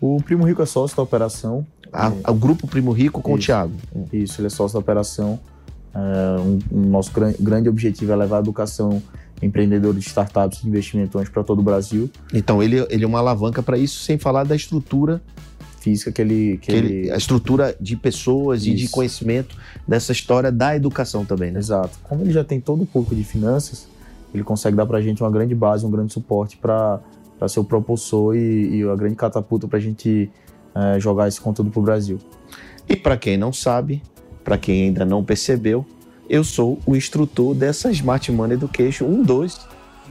O 0.01 0.22
Primo 0.22 0.44
Rico 0.44 0.62
é 0.62 0.65
sócio 0.65 0.98
da 0.98 1.03
operação. 1.03 1.65
A, 1.94 2.08
é. 2.08 2.29
O 2.29 2.34
grupo 2.34 2.68
Primo 2.68 2.91
Rico 2.91 3.22
com 3.22 3.38
Isso. 3.38 3.44
o 3.44 3.46
Thiago. 3.46 3.74
Isso, 4.12 4.41
ele 4.41 4.48
é 4.48 4.50
sócio 4.50 4.74
da 4.74 4.79
operação. 4.79 5.39
Uh, 5.93 6.60
um, 6.72 6.79
um 6.79 6.89
nosso 6.89 7.12
gran, 7.12 7.34
grande 7.39 7.67
objetivo 7.67 8.12
é 8.12 8.15
levar 8.15 8.38
a 8.38 8.39
educação 8.39 9.01
empreendedores 9.41 10.03
de 10.03 10.10
startups 10.10 10.62
de 10.62 10.67
investimento 10.67 11.19
para 11.31 11.43
todo 11.43 11.60
o 11.60 11.63
Brasil. 11.63 12.10
Então, 12.34 12.62
ele, 12.62 12.86
ele 12.89 13.03
é 13.03 13.08
uma 13.08 13.19
alavanca 13.19 13.63
para 13.63 13.77
isso, 13.77 14.03
sem 14.03 14.17
falar 14.17 14.43
da 14.43 14.55
estrutura 14.55 15.22
física 15.79 16.12
que 16.12 16.22
ele. 16.22 16.58
Que, 16.58 16.72
que 16.72 16.72
ele, 16.72 17.12
a 17.12 17.17
estrutura 17.17 17.75
de 17.79 17.96
pessoas 17.96 18.62
isso. 18.62 18.69
e 18.69 18.75
de 18.75 18.89
conhecimento 18.89 19.55
dessa 19.88 20.12
história 20.12 20.51
da 20.51 20.75
educação 20.75 21.25
também, 21.25 21.51
né? 21.51 21.60
Exato. 21.60 21.98
Como 22.03 22.22
ele 22.22 22.31
já 22.31 22.43
tem 22.43 22.60
todo 22.60 22.84
o 22.84 22.86
público 22.86 23.15
de 23.15 23.24
finanças, 23.24 23.88
ele 24.34 24.43
consegue 24.43 24.75
dar 24.75 24.86
para 24.86 24.98
a 24.98 25.01
gente 25.01 25.24
uma 25.24 25.31
grande 25.31 25.55
base, 25.55 25.86
um 25.86 25.91
grande 25.91 26.13
suporte 26.13 26.58
para 26.58 27.01
ser 27.48 27.60
o 27.60 27.63
propulsor 27.63 28.36
e, 28.36 28.79
e 28.79 28.84
a 28.84 28.96
grande 28.96 29.15
catapulta 29.15 29.67
para 29.67 29.77
a 29.77 29.81
gente 29.81 30.29
é, 30.75 31.00
jogar 31.00 31.27
esse 31.27 31.39
conteúdo 31.39 31.72
para 31.72 31.79
o 31.79 31.84
Brasil. 31.84 32.19
E 32.88 32.96
para 32.96 33.17
quem 33.17 33.38
não 33.38 33.53
sabe, 33.53 34.01
para 34.50 34.58
quem 34.58 34.86
ainda 34.86 35.06
não 35.06 35.24
percebeu, 35.24 35.86
eu 36.27 36.44
sou 36.44 36.79
o 36.84 36.96
instrutor 36.96 37.53
dessa 37.53 37.91
Smart 37.91 38.32
Money 38.32 38.58
Education 38.58 39.06
1, 39.06 39.22
2. 39.22 39.60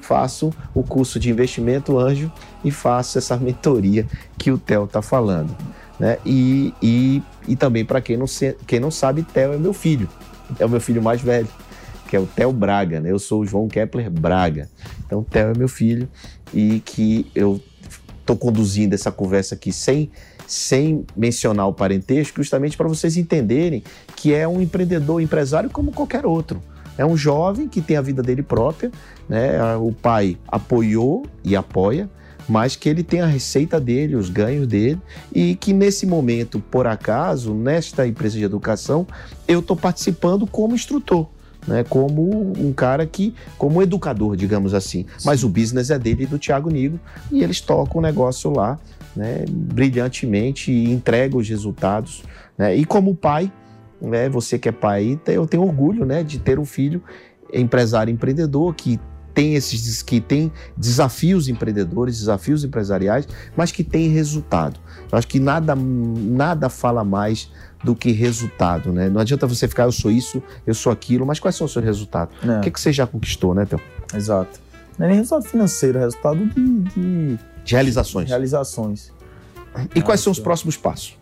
Faço 0.00 0.54
o 0.72 0.84
curso 0.84 1.18
de 1.18 1.28
investimento 1.28 1.98
anjo 1.98 2.30
e 2.64 2.70
faço 2.70 3.18
essa 3.18 3.36
mentoria 3.36 4.06
que 4.38 4.52
o 4.52 4.56
Theo 4.56 4.84
está 4.84 5.02
falando. 5.02 5.54
Né? 5.98 6.18
E, 6.24 6.72
e, 6.80 7.20
e 7.48 7.56
também, 7.56 7.84
para 7.84 8.00
quem, 8.00 8.16
não 8.16 8.26
quem 8.64 8.78
não 8.78 8.92
sabe, 8.92 9.24
Theo 9.24 9.54
é 9.54 9.58
meu 9.58 9.72
filho. 9.72 10.08
É 10.60 10.64
o 10.64 10.68
meu 10.68 10.80
filho 10.80 11.02
mais 11.02 11.20
velho, 11.20 11.48
que 12.08 12.14
é 12.14 12.20
o 12.20 12.26
Theo 12.26 12.52
Braga. 12.52 13.00
Né? 13.00 13.10
Eu 13.10 13.18
sou 13.18 13.40
o 13.40 13.46
João 13.46 13.66
Kepler 13.66 14.08
Braga. 14.08 14.70
Então, 15.04 15.24
Theo 15.24 15.50
é 15.50 15.58
meu 15.58 15.68
filho 15.68 16.08
e 16.54 16.78
que 16.84 17.28
eu 17.34 17.60
estou 18.20 18.36
conduzindo 18.36 18.94
essa 18.94 19.10
conversa 19.10 19.56
aqui 19.56 19.72
sem 19.72 20.12
sem 20.48 21.04
mencionar 21.14 21.68
o 21.68 21.74
parentesco, 21.74 22.38
justamente 22.38 22.74
para 22.74 22.88
vocês 22.88 23.18
entenderem 23.18 23.84
que 24.16 24.34
é 24.34 24.48
um 24.48 24.62
empreendedor, 24.62 25.20
empresário 25.20 25.68
como 25.68 25.92
qualquer 25.92 26.24
outro. 26.24 26.60
É 26.96 27.04
um 27.04 27.16
jovem 27.16 27.68
que 27.68 27.82
tem 27.82 27.96
a 27.98 28.00
vida 28.00 28.22
dele 28.22 28.42
própria, 28.42 28.90
né? 29.28 29.76
O 29.76 29.92
pai 29.92 30.38
apoiou 30.48 31.26
e 31.44 31.54
apoia, 31.54 32.10
mas 32.48 32.74
que 32.74 32.88
ele 32.88 33.02
tem 33.02 33.20
a 33.20 33.26
receita 33.26 33.78
dele, 33.78 34.16
os 34.16 34.30
ganhos 34.30 34.66
dele, 34.66 34.98
e 35.32 35.54
que 35.54 35.72
nesse 35.72 36.06
momento, 36.06 36.58
por 36.58 36.86
acaso, 36.86 37.54
nesta 37.54 38.06
empresa 38.06 38.38
de 38.38 38.42
educação, 38.42 39.06
eu 39.46 39.60
estou 39.60 39.76
participando 39.76 40.46
como 40.46 40.74
instrutor. 40.74 41.28
Né, 41.68 41.84
como 41.86 42.52
um 42.58 42.72
cara 42.72 43.04
que, 43.04 43.34
como 43.58 43.82
educador, 43.82 44.34
digamos 44.36 44.72
assim. 44.72 45.04
Sim. 45.18 45.26
Mas 45.28 45.44
o 45.44 45.50
business 45.50 45.90
é 45.90 45.98
dele 45.98 46.22
e 46.22 46.26
do 46.26 46.38
Thiago 46.38 46.70
Nigo, 46.70 46.98
e 47.30 47.44
eles 47.44 47.60
tocam 47.60 47.98
o 47.98 48.02
negócio 48.02 48.50
lá 48.50 48.78
né, 49.14 49.44
brilhantemente 49.46 50.72
e 50.72 50.90
entrega 50.90 51.36
os 51.36 51.46
resultados. 51.46 52.22
Né? 52.56 52.74
E 52.74 52.86
como 52.86 53.14
pai, 53.14 53.52
né, 54.00 54.30
você 54.30 54.58
que 54.58 54.68
é 54.68 54.72
pai, 54.72 55.20
eu 55.26 55.46
tenho 55.46 55.62
orgulho 55.62 56.06
né, 56.06 56.22
de 56.22 56.38
ter 56.38 56.58
um 56.58 56.64
filho 56.64 57.02
empresário 57.52 58.10
empreendedor 58.10 58.74
que 58.74 58.98
tem 59.38 59.54
esses 59.54 60.02
que 60.02 60.20
tem 60.20 60.50
desafios 60.76 61.46
empreendedores, 61.46 62.18
desafios 62.18 62.64
empresariais, 62.64 63.28
mas 63.56 63.70
que 63.70 63.84
tem 63.84 64.08
resultado. 64.08 64.80
Eu 65.12 65.16
acho 65.16 65.28
que 65.28 65.38
nada 65.38 65.76
nada 65.76 66.68
fala 66.68 67.04
mais 67.04 67.48
do 67.84 67.94
que 67.94 68.10
resultado, 68.10 68.92
né? 68.92 69.08
Não 69.08 69.20
adianta 69.20 69.46
você 69.46 69.68
ficar 69.68 69.84
eu 69.84 69.92
sou 69.92 70.10
isso, 70.10 70.42
eu 70.66 70.74
sou 70.74 70.90
aquilo, 70.90 71.24
mas 71.24 71.38
quais 71.38 71.54
são 71.54 71.66
os 71.66 71.72
seus 71.72 71.84
resultados? 71.84 72.34
É. 72.42 72.58
O 72.58 72.60
que, 72.62 72.68
é 72.68 72.72
que 72.72 72.80
você 72.80 72.92
já 72.92 73.06
conquistou, 73.06 73.54
né, 73.54 73.64
Theo? 73.64 73.80
Exato. 74.12 74.58
Não 74.98 75.06
é 75.06 75.10
nem 75.10 75.18
resultado 75.18 75.48
financeiro, 75.48 75.98
é 75.98 76.00
resultado 76.00 76.44
de, 76.44 76.80
de 76.80 77.38
de 77.68 77.74
realizações. 77.74 78.28
Realizações. 78.30 79.12
E 79.94 80.00
quais 80.00 80.20
são 80.20 80.32
os 80.32 80.40
próximos 80.40 80.76
passos? 80.76 81.17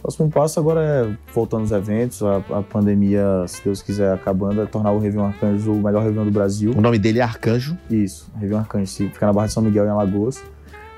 O 0.00 0.02
próximo 0.02 0.30
passo 0.30 0.58
agora 0.58 0.80
é 0.80 1.16
voltando 1.34 1.60
aos 1.60 1.72
eventos, 1.72 2.22
a, 2.22 2.38
a, 2.38 2.62
pandemia, 2.62 3.44
se 3.46 3.62
Deus 3.62 3.82
quiser, 3.82 4.14
acabando, 4.14 4.62
é 4.62 4.66
tornar 4.66 4.92
o 4.92 4.98
Réveillon 4.98 5.26
Arcanjo 5.26 5.72
o 5.72 5.82
melhor 5.82 6.02
Réveillon 6.02 6.24
do 6.24 6.30
Brasil. 6.30 6.72
O 6.74 6.80
nome 6.80 6.98
dele 6.98 7.18
é 7.18 7.22
Arcanjo? 7.22 7.76
Isso, 7.90 8.30
Réveillon 8.34 8.60
Arcanjo, 8.60 8.86
fica 8.86 9.26
na 9.26 9.32
Barra 9.32 9.48
de 9.48 9.52
São 9.52 9.62
Miguel, 9.62 9.84
em 9.84 9.90
Alagoas. 9.90 10.42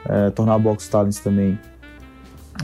É, 0.08 0.30
tornar 0.30 0.54
a 0.54 0.58
Box 0.58 0.88
Talents 0.88 1.18
também 1.18 1.58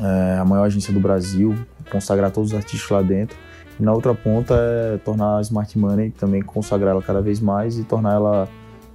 é, 0.00 0.38
a 0.38 0.44
maior 0.44 0.64
agência 0.64 0.94
do 0.94 1.00
Brasil, 1.00 1.56
consagrar 1.90 2.30
todos 2.30 2.52
os 2.52 2.56
artistas 2.56 2.88
lá 2.88 3.02
dentro. 3.02 3.36
E 3.78 3.82
na 3.82 3.92
outra 3.92 4.14
ponta 4.14 4.54
é 4.54 4.96
tornar 4.98 5.38
a 5.38 5.40
Smart 5.40 5.76
Money, 5.76 6.10
também 6.12 6.40
consagrar 6.40 6.92
ela 6.92 7.02
cada 7.02 7.20
vez 7.20 7.40
mais 7.40 7.78
e 7.78 7.82
tornar 7.82 8.14
ela, 8.14 8.48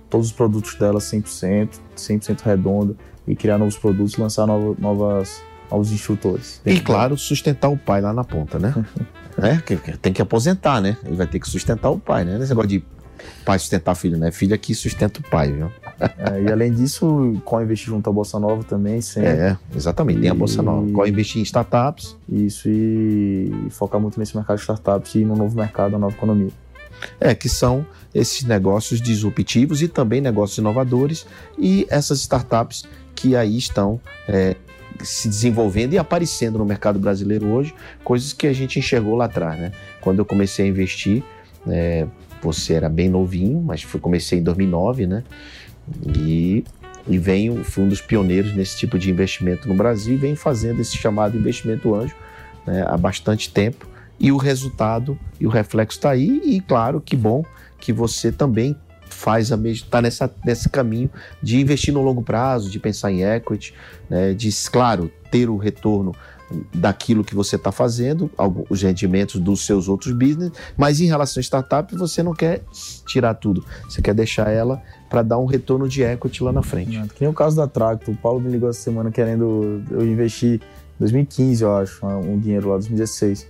todos 0.09 0.27
os 0.27 0.33
produtos 0.33 0.75
dela 0.75 0.99
100%, 0.99 1.79
100% 1.97 2.41
redondo, 2.41 2.97
e 3.27 3.35
criar 3.35 3.57
novos 3.57 3.77
produtos, 3.77 4.15
lançar 4.17 4.47
novas 4.47 5.41
novos 5.69 5.91
instrutores. 5.91 6.61
E 6.65 6.79
claro, 6.79 7.17
sustentar 7.17 7.69
o 7.69 7.77
pai 7.77 8.01
lá 8.01 8.13
na 8.13 8.23
ponta, 8.23 8.59
né? 8.59 8.73
é, 9.37 9.95
tem 10.01 10.13
que 10.13 10.21
aposentar, 10.21 10.81
né? 10.81 10.97
Ele 11.03 11.15
vai 11.15 11.27
ter 11.27 11.39
que 11.39 11.47
sustentar 11.47 11.89
o 11.89 11.99
pai, 11.99 12.23
né? 12.23 12.37
Esse 12.37 12.49
negócio 12.49 12.69
de 12.69 12.83
pai 13.45 13.59
sustentar 13.59 13.95
filho, 13.95 14.17
né? 14.17 14.31
Filho 14.31 14.53
aqui 14.53 14.73
sustenta 14.73 15.19
o 15.19 15.23
pai, 15.23 15.51
viu? 15.51 15.71
É, 15.99 16.41
e 16.41 16.51
além 16.51 16.71
disso, 16.73 17.39
qual 17.45 17.61
investir 17.61 17.89
junto 17.89 18.09
à 18.09 18.13
Bolsa 18.13 18.39
Nova 18.39 18.63
também, 18.63 19.01
sempre. 19.01 19.29
É, 19.29 19.57
exatamente, 19.75 20.21
tem 20.21 20.29
a 20.29 20.33
Bolsa 20.33 20.61
Nova. 20.61 20.89
Qual 20.91 21.07
investir 21.07 21.39
em 21.39 21.43
startups. 21.43 22.15
Isso, 22.29 22.69
e 22.69 23.51
focar 23.69 23.99
muito 23.99 24.19
nesse 24.19 24.35
mercado 24.35 24.57
de 24.57 24.61
startups 24.63 25.15
e 25.15 25.25
no 25.25 25.35
novo 25.35 25.55
mercado, 25.55 25.91
na 25.91 25.99
nova 25.99 26.15
economia. 26.15 26.51
É, 27.19 27.35
que 27.35 27.49
são 27.49 27.85
esses 28.13 28.43
negócios 28.43 29.01
disruptivos 29.01 29.81
e 29.81 29.87
também 29.87 30.21
negócios 30.21 30.57
inovadores 30.57 31.25
e 31.57 31.85
essas 31.89 32.19
startups 32.19 32.85
que 33.13 33.35
aí 33.35 33.57
estão 33.57 33.99
é, 34.27 34.55
se 35.01 35.27
desenvolvendo 35.27 35.93
e 35.93 35.97
aparecendo 35.97 36.57
no 36.57 36.65
mercado 36.65 36.99
brasileiro 36.99 37.47
hoje, 37.47 37.73
coisas 38.03 38.33
que 38.33 38.47
a 38.47 38.53
gente 38.53 38.79
enxergou 38.79 39.15
lá 39.15 39.25
atrás, 39.25 39.59
né? 39.59 39.71
Quando 40.01 40.19
eu 40.19 40.25
comecei 40.25 40.65
a 40.65 40.67
investir, 40.67 41.23
é, 41.67 42.05
você 42.41 42.73
era 42.73 42.89
bem 42.89 43.09
novinho, 43.09 43.61
mas 43.61 43.81
foi, 43.83 43.99
comecei 43.99 44.39
em 44.39 44.43
2009, 44.43 45.07
né? 45.07 45.23
E, 46.17 46.63
e 47.07 47.17
venho, 47.17 47.63
fui 47.63 47.83
um 47.83 47.87
dos 47.87 48.01
pioneiros 48.01 48.55
nesse 48.55 48.77
tipo 48.77 48.97
de 48.99 49.09
investimento 49.09 49.67
no 49.67 49.75
Brasil 49.75 50.13
e 50.13 50.17
venho 50.17 50.35
fazendo 50.35 50.81
esse 50.81 50.95
chamado 50.97 51.37
investimento 51.37 51.93
anjo 51.95 52.15
né, 52.65 52.83
há 52.87 52.97
bastante 52.97 53.51
tempo. 53.51 53.87
E 54.19 54.31
o 54.31 54.37
resultado 54.37 55.17
e 55.39 55.47
o 55.47 55.49
reflexo 55.49 55.97
está 55.97 56.11
aí, 56.11 56.41
e 56.45 56.61
claro, 56.61 57.01
que 57.01 57.15
bom 57.15 57.43
que 57.79 57.91
você 57.91 58.31
também 58.31 58.75
faz 59.13 59.51
a 59.51 59.57
mesma, 59.57 59.87
tá 59.89 60.01
nessa, 60.01 60.33
nesse 60.43 60.69
caminho 60.69 61.09
de 61.41 61.59
investir 61.59 61.93
no 61.93 62.01
longo 62.01 62.21
prazo, 62.21 62.69
de 62.69 62.79
pensar 62.79 63.11
em 63.11 63.23
equity, 63.23 63.73
né, 64.09 64.33
de, 64.33 64.49
claro, 64.71 65.11
ter 65.31 65.49
o 65.49 65.57
retorno 65.57 66.13
daquilo 66.73 67.23
que 67.23 67.33
você 67.33 67.55
está 67.55 67.71
fazendo, 67.71 68.29
os 68.69 68.81
rendimentos 68.81 69.39
dos 69.39 69.65
seus 69.65 69.87
outros 69.87 70.13
business, 70.13 70.51
mas 70.77 70.99
em 70.99 71.05
relação 71.05 71.39
à 71.39 71.43
startup, 71.43 71.95
você 71.95 72.21
não 72.21 72.33
quer 72.33 72.61
tirar 73.07 73.33
tudo, 73.33 73.65
você 73.87 74.01
quer 74.01 74.13
deixar 74.13 74.49
ela 74.51 74.81
para 75.09 75.21
dar 75.23 75.37
um 75.37 75.45
retorno 75.45 75.87
de 75.87 76.03
equity 76.03 76.43
lá 76.43 76.51
na 76.51 76.61
frente. 76.61 76.99
que 77.09 77.21
nem 77.21 77.29
o 77.29 77.33
caso 77.33 77.55
da 77.55 77.67
Tracto, 77.67 78.11
o 78.11 78.15
Paulo 78.15 78.39
me 78.39 78.51
ligou 78.51 78.69
essa 78.69 78.81
semana 78.81 79.11
querendo 79.11 79.83
eu 79.91 80.05
investir 80.05 80.55
em 80.55 80.99
2015, 80.99 81.63
eu 81.63 81.75
acho, 81.75 82.05
um 82.05 82.39
dinheiro 82.39 82.69
lá, 82.69 82.75
2016. 82.75 83.47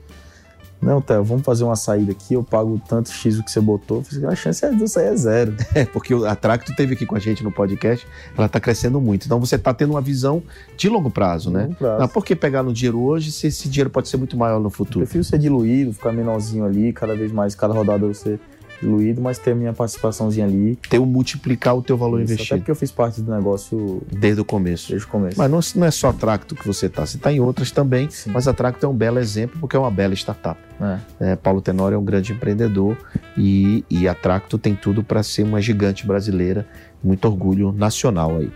Não, 0.84 1.02
Theo, 1.02 1.24
vamos 1.24 1.44
fazer 1.44 1.64
uma 1.64 1.76
saída 1.76 2.12
aqui, 2.12 2.34
eu 2.34 2.44
pago 2.44 2.80
tanto 2.88 3.10
X 3.10 3.40
o 3.40 3.44
que 3.44 3.52
você 3.52 3.62
botou. 3.62 4.04
A 4.28 4.36
chance 4.36 4.70
de 4.76 4.82
eu 4.82 4.88
sair 4.88 5.08
é 5.08 5.16
zero. 5.16 5.56
É, 5.74 5.86
porque 5.86 6.14
a 6.14 6.36
Tracto 6.36 6.76
teve 6.76 6.94
aqui 6.94 7.06
com 7.06 7.16
a 7.16 7.20
gente 7.20 7.44
no 7.44 7.52
podcast, 7.52 8.06
ela 8.38 8.46
está 8.46 8.60
crescendo 8.60 9.02
muito. 9.02 9.26
Então 9.26 9.40
você 9.40 9.56
está 9.56 9.74
tendo 9.74 9.92
uma 9.92 10.02
visão 10.02 10.44
de 10.78 10.88
longo 10.88 11.10
prazo, 11.10 11.50
né? 11.50 11.64
Longo 11.64 11.76
prazo. 11.76 12.00
Não, 12.00 12.08
por 12.08 12.24
que 12.24 12.36
pegar 12.36 12.62
no 12.62 12.72
dinheiro 12.72 13.02
hoje 13.02 13.32
se 13.32 13.48
esse 13.48 13.68
dinheiro 13.68 13.90
pode 13.90 14.08
ser 14.08 14.18
muito 14.18 14.38
maior 14.38 14.60
no 14.60 14.70
futuro? 14.70 15.00
Eu 15.00 15.08
prefiro 15.08 15.24
ser 15.24 15.40
diluído, 15.40 15.94
ficar 15.94 16.12
menorzinho 16.12 16.64
ali, 16.64 16.94
cada 16.94 17.16
vez 17.16 17.32
mais, 17.32 17.56
cada 17.56 17.74
rodada 17.74 18.06
você 18.06 18.40
diluído, 18.84 19.22
mas 19.22 19.38
ter 19.38 19.52
a 19.52 19.56
minha 19.56 19.74
participaçãozinha 19.74 20.46
ali. 20.46 20.76
Ter 20.90 21.00
o 21.00 21.06
multiplicar 21.06 21.76
o 21.76 21.82
teu 21.82 21.98
valor 21.98 22.22
Isso, 22.22 22.34
investido. 22.34 22.56
Até 22.56 22.60
porque 22.60 22.72
eu 22.72 22.76
fiz 22.76 22.92
parte 22.92 23.22
do 23.22 23.34
negócio 23.34 24.02
desde 24.12 24.42
o 24.42 24.46
começo. 24.46 24.90
Desde 24.90 25.08
o 25.08 25.10
começo. 25.10 25.38
Mas 25.38 25.50
não, 25.50 25.60
não 25.82 25.88
é 25.88 25.92
só 25.92 26.10
a 26.10 26.14
Tracto 26.14 26.56
que 26.56 26.68
você 26.68 26.88
está, 26.88 27.06
você 27.06 27.18
está 27.18 27.32
em 27.32 27.40
outras 27.40 27.72
também, 27.72 28.10
Sim. 28.10 28.32
mas 28.32 28.48
a 28.48 28.54
Tracto 28.54 28.86
é 28.86 28.90
um 28.90 28.94
belo 28.94 29.20
exemplo 29.20 29.60
porque 29.60 29.76
é 29.76 29.80
uma 29.80 29.92
bela 29.92 30.14
startup. 30.14 30.60
É. 30.82 31.32
É, 31.32 31.36
Paulo 31.36 31.62
Tenório 31.62 31.96
é 31.96 31.98
um 31.98 32.04
grande 32.04 32.34
empreendedor 32.34 32.98
e, 33.38 33.84
e 33.90 34.08
a 34.08 34.14
Tracto 34.14 34.58
tem 34.58 34.76
tudo 34.76 35.04
para 35.04 35.24
ser 35.24 35.44
uma 35.44 35.62
gigante 35.62 36.06
brasileira, 36.06 36.68
muito 37.04 37.26
orgulho 37.26 37.72
nacional 37.72 38.38
aí. 38.38 38.52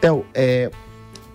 Theo, 0.00 0.26
é, 0.34 0.70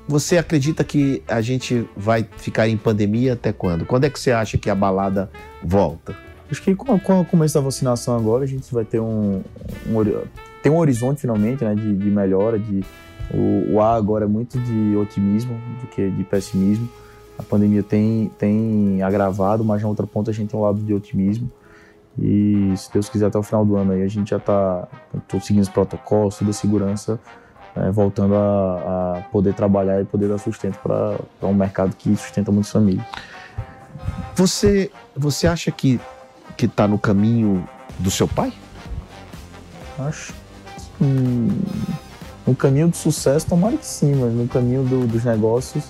você 0.08 0.38
acredita 0.38 0.84
que 0.84 1.24
a 1.28 1.42
gente 1.42 1.88
vai 1.96 2.28
ficar 2.38 2.68
em 2.68 2.78
pandemia 2.78 3.34
até 3.34 3.52
quando? 3.52 3.86
Quando 3.86 4.06
é 4.06 4.10
que 4.10 4.20
você 4.20 4.32
acha 4.32 4.58
que 4.58 4.70
a 4.70 4.76
balada 4.76 5.30
volta? 5.64 6.16
Acho 6.52 6.62
que 6.62 6.76
com, 6.76 7.00
com 7.00 7.22
o 7.22 7.26
começo 7.26 7.54
da 7.54 7.62
vacinação 7.62 8.18
agora, 8.18 8.44
a 8.44 8.48
gente 8.48 8.74
vai 8.74 8.84
ter 8.84 9.00
um, 9.00 9.42
um 9.88 9.96
tem 10.62 10.72
um 10.72 10.78
horizonte 10.78 11.22
finalmente 11.22 11.64
né, 11.64 11.74
de, 11.74 11.96
de 11.96 12.12
melhora. 12.12 12.60
De, 12.60 12.84
o, 13.34 13.74
o 13.74 13.82
ar 13.82 13.96
agora 13.96 14.26
é 14.26 14.28
muito 14.28 14.60
de 14.60 14.96
otimismo 14.98 15.58
do 15.80 15.88
que 15.88 16.10
de 16.10 16.24
pessimismo. 16.26 16.90
A 17.40 17.44
pandemia 17.44 17.82
tem, 17.82 18.30
tem 18.38 19.02
agravado, 19.02 19.64
mas 19.64 19.82
na 19.82 19.88
outra 19.88 20.06
ponta 20.06 20.30
a 20.30 20.34
gente 20.34 20.50
tem 20.50 20.60
um 20.60 20.64
lado 20.64 20.80
de 20.80 20.94
otimismo. 20.94 21.50
E 22.20 22.74
se 22.76 22.92
Deus 22.92 23.08
quiser, 23.08 23.28
até 23.28 23.38
o 23.38 23.44
final 23.44 23.66
do 23.66 23.78
ano 23.78 23.94
aí 23.94 24.04
a 24.04 24.08
gente 24.08 24.32
já 24.32 24.38
está 24.38 24.88
seguindo 25.42 25.64
os 25.64 25.70
protocolos, 25.70 26.38
toda 26.38 26.52
a 26.52 26.54
segurança, 26.54 27.18
né, 27.74 27.90
voltando 27.90 28.36
a, 28.36 29.18
a, 29.18 29.22
poder 29.32 29.54
trabalhar 29.54 30.02
e 30.02 30.06
poder 30.06 30.28
dar 30.28 30.38
sustento 30.38 30.78
para 30.80 31.48
um 31.48 31.54
mercado 31.54 31.96
que 31.96 32.14
sustenta 32.18 32.52
muitas 32.52 32.72
famílias. 32.72 33.06
Você, 34.36 34.92
você 35.16 35.48
acha 35.48 35.72
que 35.72 36.00
que 36.62 36.68
está 36.68 36.88
no 36.88 37.00
caminho 37.00 37.68
do 37.98 38.12
seu 38.12 38.28
pai? 38.28 38.54
Acho 39.98 40.32
hum, 41.02 41.50
no 42.46 42.56
caminho 42.56 42.88
do 42.88 42.96
sucesso, 42.96 43.48
tomara 43.48 43.76
que 43.76 43.86
sim, 43.86 44.14
mas 44.14 44.32
no 44.32 44.48
caminho 44.48 44.84
do, 44.84 45.08
dos 45.08 45.24
negócios, 45.24 45.86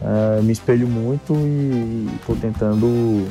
é, 0.00 0.40
me 0.40 0.52
espelho 0.52 0.86
muito 0.86 1.34
e 1.34 2.08
estou 2.14 2.36
tentando 2.36 3.26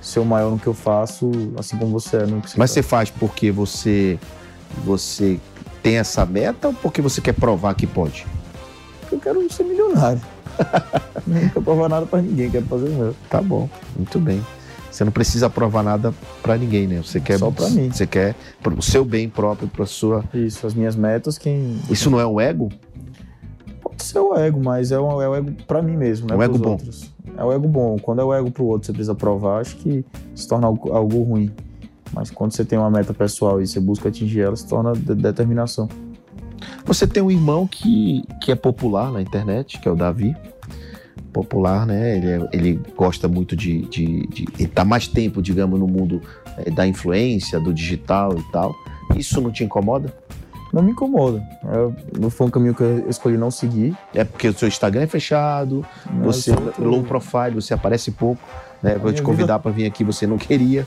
ser 0.00 0.20
o 0.20 0.24
maior 0.24 0.52
no 0.52 0.58
que 0.58 0.68
eu 0.68 0.74
faço, 0.74 1.32
assim 1.58 1.76
como 1.76 1.90
você 1.90 2.18
é 2.18 2.26
no 2.26 2.40
que 2.40 2.50
você 2.50 2.58
Mas 2.58 2.70
faz. 2.70 2.74
você 2.74 2.82
faz 2.82 3.10
porque 3.10 3.50
você, 3.50 4.16
você 4.84 5.40
tem 5.82 5.96
essa 5.96 6.24
meta 6.24 6.68
ou 6.68 6.74
porque 6.74 7.02
você 7.02 7.20
quer 7.20 7.32
provar 7.32 7.74
que 7.74 7.88
pode? 7.88 8.24
Eu 9.10 9.18
quero 9.18 9.52
ser 9.52 9.64
milionário. 9.64 10.20
não 11.26 11.40
quero 11.48 11.62
provar 11.62 11.88
nada 11.88 12.06
para 12.06 12.22
ninguém, 12.22 12.50
quero 12.50 12.66
fazer 12.66 12.88
o 12.88 12.92
meu. 12.92 13.16
Tá 13.28 13.42
bom, 13.42 13.68
muito 13.96 14.20
bem. 14.20 14.44
Você 14.94 15.04
não 15.04 15.10
precisa 15.10 15.50
provar 15.50 15.82
nada 15.82 16.14
para 16.40 16.56
ninguém, 16.56 16.86
né? 16.86 17.02
Você 17.02 17.18
quer 17.18 17.36
só 17.36 17.50
para 17.50 17.68
mim. 17.68 17.90
Você 17.90 18.06
quer 18.06 18.36
o 18.64 18.80
seu 18.80 19.04
bem 19.04 19.28
próprio, 19.28 19.66
para 19.66 19.84
sua. 19.86 20.22
Isso, 20.32 20.64
as 20.64 20.72
minhas 20.72 20.94
metas, 20.94 21.36
quem. 21.36 21.80
Isso 21.90 22.08
não 22.08 22.20
é 22.20 22.24
o 22.24 22.40
ego? 22.40 22.68
Pode 23.82 24.04
ser 24.04 24.20
o 24.20 24.36
ego, 24.36 24.60
mas 24.62 24.92
é 24.92 24.98
o, 24.98 25.20
é 25.20 25.28
o 25.28 25.34
ego 25.34 25.50
para 25.66 25.82
mim 25.82 25.96
mesmo, 25.96 26.28
né? 26.28 26.34
É 26.34 26.38
o 26.38 26.42
ego 26.44 26.58
bom. 26.58 26.70
Outros. 26.70 27.12
É 27.36 27.42
o 27.42 27.52
ego 27.52 27.66
bom. 27.66 27.98
Quando 27.98 28.22
é 28.22 28.24
o 28.24 28.32
ego 28.32 28.52
pro 28.52 28.66
outro, 28.66 28.86
você 28.86 28.92
precisa 28.92 29.16
provar, 29.16 29.62
acho 29.62 29.74
que 29.78 30.04
se 30.32 30.46
torna 30.46 30.68
algo, 30.68 30.92
algo 30.92 31.24
ruim. 31.24 31.50
Mas 32.12 32.30
quando 32.30 32.52
você 32.52 32.64
tem 32.64 32.78
uma 32.78 32.88
meta 32.88 33.12
pessoal 33.12 33.60
e 33.60 33.66
você 33.66 33.80
busca 33.80 34.10
atingir 34.10 34.42
ela, 34.42 34.54
se 34.54 34.64
torna 34.64 34.92
de 34.92 35.12
determinação. 35.16 35.88
Você 36.84 37.04
tem 37.04 37.20
um 37.20 37.32
irmão 37.32 37.66
que, 37.66 38.22
que 38.40 38.52
é 38.52 38.54
popular 38.54 39.10
na 39.10 39.20
internet, 39.20 39.80
que 39.80 39.88
é 39.88 39.90
o 39.90 39.96
Davi 39.96 40.36
popular, 41.34 41.84
né? 41.84 42.16
Ele, 42.16 42.30
é, 42.30 42.48
ele 42.52 42.80
gosta 42.96 43.26
muito 43.26 43.56
de, 43.56 43.82
de, 43.82 44.26
de 44.28 44.46
ele 44.56 44.68
tá 44.68 44.84
mais 44.84 45.08
tempo, 45.08 45.42
digamos, 45.42 45.78
no 45.78 45.88
mundo 45.88 46.22
é, 46.56 46.70
da 46.70 46.86
influência, 46.86 47.58
do 47.58 47.74
digital 47.74 48.38
e 48.38 48.52
tal. 48.52 48.74
Isso 49.16 49.40
não 49.40 49.50
te 49.50 49.64
incomoda? 49.64 50.14
Não 50.72 50.82
me 50.82 50.92
incomoda. 50.92 51.40
não 52.18 52.30
foi 52.30 52.46
um 52.48 52.50
caminho 52.50 52.74
que 52.74 52.82
eu 52.82 53.08
escolhi 53.08 53.36
não 53.36 53.50
seguir. 53.50 53.96
É 54.12 54.24
porque 54.24 54.48
o 54.48 54.54
seu 54.54 54.66
Instagram 54.66 55.02
é 55.02 55.06
fechado, 55.06 55.84
não, 56.10 56.24
você 56.24 56.52
low 56.78 57.02
profile, 57.04 57.54
você 57.54 57.74
aparece 57.74 58.10
pouco, 58.10 58.42
né? 58.82 58.96
Vou 58.96 59.12
te 59.12 59.22
convidar 59.22 59.54
vida... 59.54 59.58
para 59.60 59.70
vir 59.70 59.86
aqui, 59.86 60.02
você 60.02 60.26
não 60.26 60.36
queria. 60.36 60.84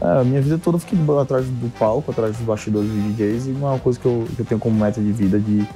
É, 0.00 0.20
a 0.20 0.24
minha 0.24 0.40
vida 0.40 0.56
toda 0.56 0.76
eu 0.76 0.80
fiquei 0.80 0.98
atrás 1.20 1.46
do 1.46 1.68
palco, 1.78 2.12
atrás 2.12 2.36
dos 2.36 2.46
bastidores 2.46 2.88
dos 2.88 3.02
DJs, 3.16 3.46
e 3.46 3.50
não 3.50 3.68
é 3.68 3.70
uma 3.72 3.80
coisa 3.80 3.98
que 3.98 4.06
eu, 4.06 4.24
que 4.36 4.40
eu 4.42 4.46
tenho 4.46 4.60
como 4.60 4.78
meta 4.78 5.00
de 5.00 5.10
vida 5.10 5.38
de, 5.38 5.66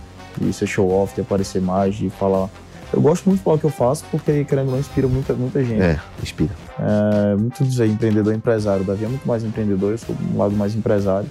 de 0.40 0.52
ser 0.52 0.66
show 0.66 0.88
off, 0.90 1.14
de 1.14 1.20
aparecer 1.20 1.60
mais, 1.60 1.96
de 1.96 2.08
falar 2.10 2.48
eu 2.92 3.00
gosto 3.00 3.26
muito 3.26 3.38
de 3.38 3.44
falar 3.44 3.56
o 3.56 3.58
que 3.58 3.66
eu 3.66 3.70
faço, 3.70 4.04
porque, 4.10 4.44
querendo 4.44 4.66
ou 4.66 4.72
não, 4.72 4.80
inspira 4.80 5.06
muita, 5.06 5.34
muita 5.34 5.62
gente. 5.62 5.82
É, 5.82 6.00
inspira. 6.22 6.50
É, 6.78 7.36
muito 7.36 7.64
dizer 7.64 7.86
empreendedor 7.86 8.34
empresário. 8.34 8.82
O 8.82 8.86
Davi 8.86 9.04
é 9.04 9.08
muito 9.08 9.26
mais 9.26 9.44
empreendedor, 9.44 9.92
eu 9.92 9.98
sou 9.98 10.16
um 10.34 10.38
lado 10.38 10.54
mais 10.54 10.74
empresário. 10.74 11.28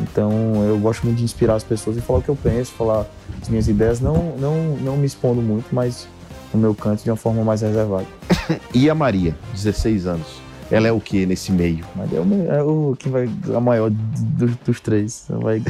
Então, 0.00 0.30
eu 0.68 0.78
gosto 0.78 1.04
muito 1.04 1.18
de 1.18 1.24
inspirar 1.24 1.54
as 1.54 1.64
pessoas 1.64 1.96
e 1.96 2.00
falar 2.00 2.20
o 2.20 2.22
que 2.22 2.28
eu 2.28 2.36
penso, 2.36 2.72
falar 2.72 3.06
as 3.40 3.48
minhas 3.48 3.66
ideias, 3.66 4.00
não, 4.00 4.36
não, 4.38 4.76
não 4.76 4.96
me 4.96 5.06
expondo 5.06 5.40
muito, 5.40 5.66
mas 5.72 6.06
no 6.52 6.60
meu 6.60 6.74
canto 6.74 7.02
de 7.02 7.10
uma 7.10 7.16
forma 7.16 7.42
mais 7.42 7.62
reservada. 7.62 8.06
e 8.74 8.88
a 8.90 8.94
Maria, 8.94 9.34
16 9.54 10.06
anos? 10.06 10.40
Ela 10.70 10.86
é 10.86 10.92
o 10.92 11.00
que 11.00 11.26
nesse 11.26 11.50
meio? 11.50 11.84
Maria 11.96 12.18
é 12.18 12.22
o, 12.22 12.52
é 12.52 12.62
o 12.62 12.96
que 12.96 13.08
vai 13.08 13.28
a 13.54 13.60
maior 13.60 13.90
dos, 13.90 14.54
dos 14.56 14.80
três. 14.80 15.26
Vai... 15.28 15.60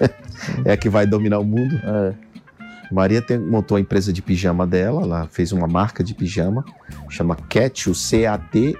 é 0.64 0.72
a 0.72 0.76
que 0.76 0.88
vai 0.88 1.06
dominar 1.06 1.38
o 1.38 1.44
mundo? 1.44 1.76
É. 1.84 2.29
Maria 2.90 3.22
tem, 3.22 3.38
montou 3.38 3.76
a 3.76 3.80
empresa 3.80 4.12
de 4.12 4.20
pijama 4.20 4.66
dela, 4.66 5.02
ela 5.02 5.28
fez 5.30 5.52
uma 5.52 5.66
marca 5.66 6.02
de 6.02 6.14
pijama, 6.14 6.64
chama 7.08 7.36
C-A-T 7.94 8.76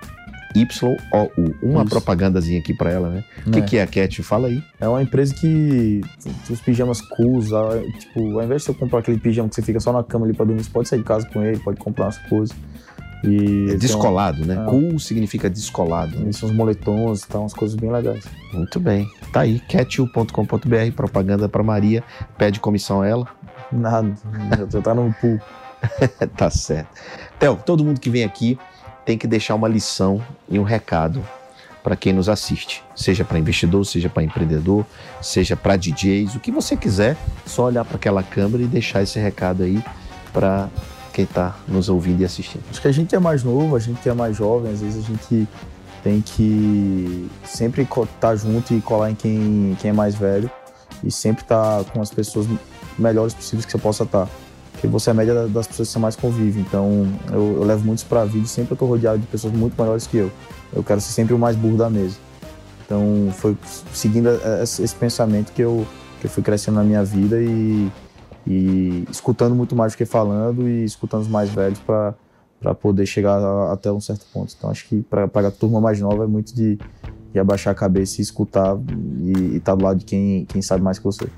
Y-O-U. 0.54 1.54
Uma 1.62 1.82
Isso. 1.82 1.90
propagandazinha 1.90 2.58
aqui 2.58 2.74
para 2.74 2.90
ela, 2.90 3.08
né? 3.08 3.24
O 3.46 3.50
que, 3.50 3.58
é. 3.58 3.62
que 3.62 3.78
é 3.78 3.82
a 3.82 3.86
Cat? 3.86 4.22
Fala 4.22 4.48
aí. 4.48 4.62
É 4.80 4.88
uma 4.88 5.02
empresa 5.02 5.34
que 5.34 6.00
os 6.48 6.60
pijamas 6.60 7.00
cools, 7.00 7.50
tipo, 7.98 8.38
ao 8.38 8.44
invés 8.44 8.62
de 8.62 8.66
você 8.66 8.74
comprar 8.74 8.98
aquele 8.98 9.18
pijama 9.18 9.48
que 9.48 9.54
você 9.54 9.62
fica 9.62 9.78
só 9.78 9.92
na 9.92 10.02
cama 10.02 10.26
ali 10.26 10.34
pra 10.34 10.44
dormir, 10.44 10.64
você 10.64 10.70
pode 10.70 10.88
sair 10.88 10.98
de 10.98 11.04
casa 11.04 11.28
com 11.28 11.42
ele, 11.42 11.58
pode 11.58 11.78
comprar 11.78 12.06
umas 12.06 12.18
coisas. 12.18 12.56
E 13.22 13.70
é 13.70 13.74
descolado, 13.76 14.46
né? 14.46 14.54
É. 14.54 14.70
Cool 14.70 14.98
significa 14.98 15.48
descolado. 15.48 16.18
Né? 16.18 16.32
São 16.32 16.48
os 16.48 16.54
moletons 16.54 17.22
e 17.22 17.28
tal, 17.28 17.42
umas 17.42 17.52
coisas 17.52 17.76
bem 17.76 17.92
legais. 17.92 18.24
Muito 18.52 18.80
bem. 18.80 19.06
Tá 19.32 19.40
aí, 19.40 19.60
catiu.com.br, 19.60 20.92
propaganda 20.96 21.48
para 21.48 21.62
Maria. 21.62 22.02
Pede 22.38 22.58
comissão 22.58 23.02
a 23.02 23.06
ela. 23.06 23.28
Nada, 23.72 24.14
já 24.70 24.80
tá 24.80 24.94
no 24.94 25.14
pool. 25.20 25.40
tá 26.36 26.50
certo. 26.50 26.88
Theo, 27.38 27.56
todo 27.64 27.84
mundo 27.84 28.00
que 28.00 28.10
vem 28.10 28.24
aqui 28.24 28.58
tem 29.04 29.16
que 29.16 29.26
deixar 29.26 29.54
uma 29.54 29.68
lição 29.68 30.22
e 30.48 30.58
um 30.58 30.62
recado 30.62 31.22
para 31.82 31.96
quem 31.96 32.12
nos 32.12 32.28
assiste, 32.28 32.84
seja 32.94 33.24
para 33.24 33.38
investidor, 33.38 33.84
seja 33.86 34.08
para 34.08 34.22
empreendedor, 34.22 34.84
seja 35.22 35.56
para 35.56 35.76
DJs, 35.76 36.34
o 36.34 36.40
que 36.40 36.50
você 36.50 36.76
quiser, 36.76 37.16
só 37.46 37.64
olhar 37.64 37.84
para 37.84 37.96
aquela 37.96 38.22
câmera 38.22 38.62
e 38.62 38.66
deixar 38.66 39.02
esse 39.02 39.18
recado 39.18 39.62
aí 39.62 39.82
para 40.32 40.68
quem 41.12 41.24
está 41.24 41.56
nos 41.66 41.88
ouvindo 41.88 42.20
e 42.20 42.24
assistindo. 42.24 42.62
Acho 42.70 42.80
que 42.80 42.88
a 42.88 42.92
gente 42.92 43.14
é 43.14 43.18
mais 43.18 43.42
novo, 43.42 43.74
a 43.74 43.78
gente 43.78 44.06
é 44.06 44.12
mais 44.12 44.36
jovem, 44.36 44.72
às 44.72 44.80
vezes 44.80 45.04
a 45.04 45.06
gente 45.06 45.48
tem 46.02 46.20
que 46.20 47.28
sempre 47.44 47.82
estar 47.82 48.06
tá 48.20 48.36
junto 48.36 48.74
e 48.74 48.80
colar 48.80 49.10
em 49.10 49.14
quem, 49.14 49.76
quem 49.80 49.90
é 49.90 49.92
mais 49.92 50.14
velho 50.14 50.50
e 51.02 51.10
sempre 51.10 51.42
estar 51.42 51.84
tá 51.84 51.90
com 51.90 52.00
as 52.00 52.10
pessoas 52.10 52.46
melhores 53.00 53.34
possíveis 53.34 53.64
que 53.64 53.72
você 53.72 53.78
possa 53.78 54.04
estar. 54.04 54.28
Porque 54.72 54.86
você 54.86 55.10
é 55.10 55.12
a 55.12 55.14
média 55.14 55.34
das 55.48 55.66
pessoas 55.66 55.88
que 55.88 55.92
você 55.92 55.98
mais 55.98 56.16
convive. 56.16 56.60
Então, 56.60 57.06
eu, 57.30 57.56
eu 57.56 57.64
levo 57.64 57.84
muitos 57.84 58.04
para 58.04 58.24
e 58.26 58.46
sempre 58.46 58.72
eu 58.72 58.74
estou 58.74 58.88
rodeado 58.88 59.18
de 59.18 59.26
pessoas 59.26 59.52
muito 59.52 59.74
maiores 59.76 60.06
que 60.06 60.16
eu. 60.16 60.30
Eu 60.72 60.82
quero 60.82 61.00
ser 61.00 61.12
sempre 61.12 61.34
o 61.34 61.38
mais 61.38 61.56
burro 61.56 61.76
da 61.76 61.90
mesa. 61.90 62.16
Então, 62.84 63.28
foi 63.32 63.56
seguindo 63.92 64.28
esse 64.62 64.94
pensamento 64.96 65.52
que 65.52 65.62
eu, 65.62 65.86
que 66.20 66.26
eu 66.26 66.30
fui 66.30 66.42
crescendo 66.42 66.76
na 66.76 66.84
minha 66.84 67.04
vida 67.04 67.40
e, 67.40 67.90
e 68.46 69.04
escutando 69.10 69.54
muito 69.54 69.76
mais 69.76 69.92
do 69.92 69.98
que 69.98 70.04
falando 70.04 70.68
e 70.68 70.84
escutando 70.84 71.22
os 71.22 71.28
mais 71.28 71.50
velhos 71.50 71.78
para 71.78 72.74
poder 72.74 73.06
chegar 73.06 73.38
até 73.70 73.92
um 73.92 74.00
certo 74.00 74.26
ponto. 74.32 74.54
Então, 74.56 74.70
acho 74.70 74.88
que 74.88 75.02
para 75.02 75.24
a 75.24 75.50
turma 75.50 75.80
mais 75.80 76.00
nova 76.00 76.24
é 76.24 76.26
muito 76.26 76.54
de, 76.54 76.78
e 77.34 77.38
abaixar 77.38 77.72
a 77.72 77.74
cabeça 77.74 78.20
e 78.20 78.22
escutar 78.22 78.76
e 79.22 79.56
estar 79.56 79.72
tá 79.72 79.74
do 79.74 79.84
lado 79.84 79.98
de 79.98 80.04
quem, 80.04 80.44
quem 80.46 80.60
sabe 80.60 80.82
mais 80.82 80.98
que 80.98 81.04
você. 81.04 81.28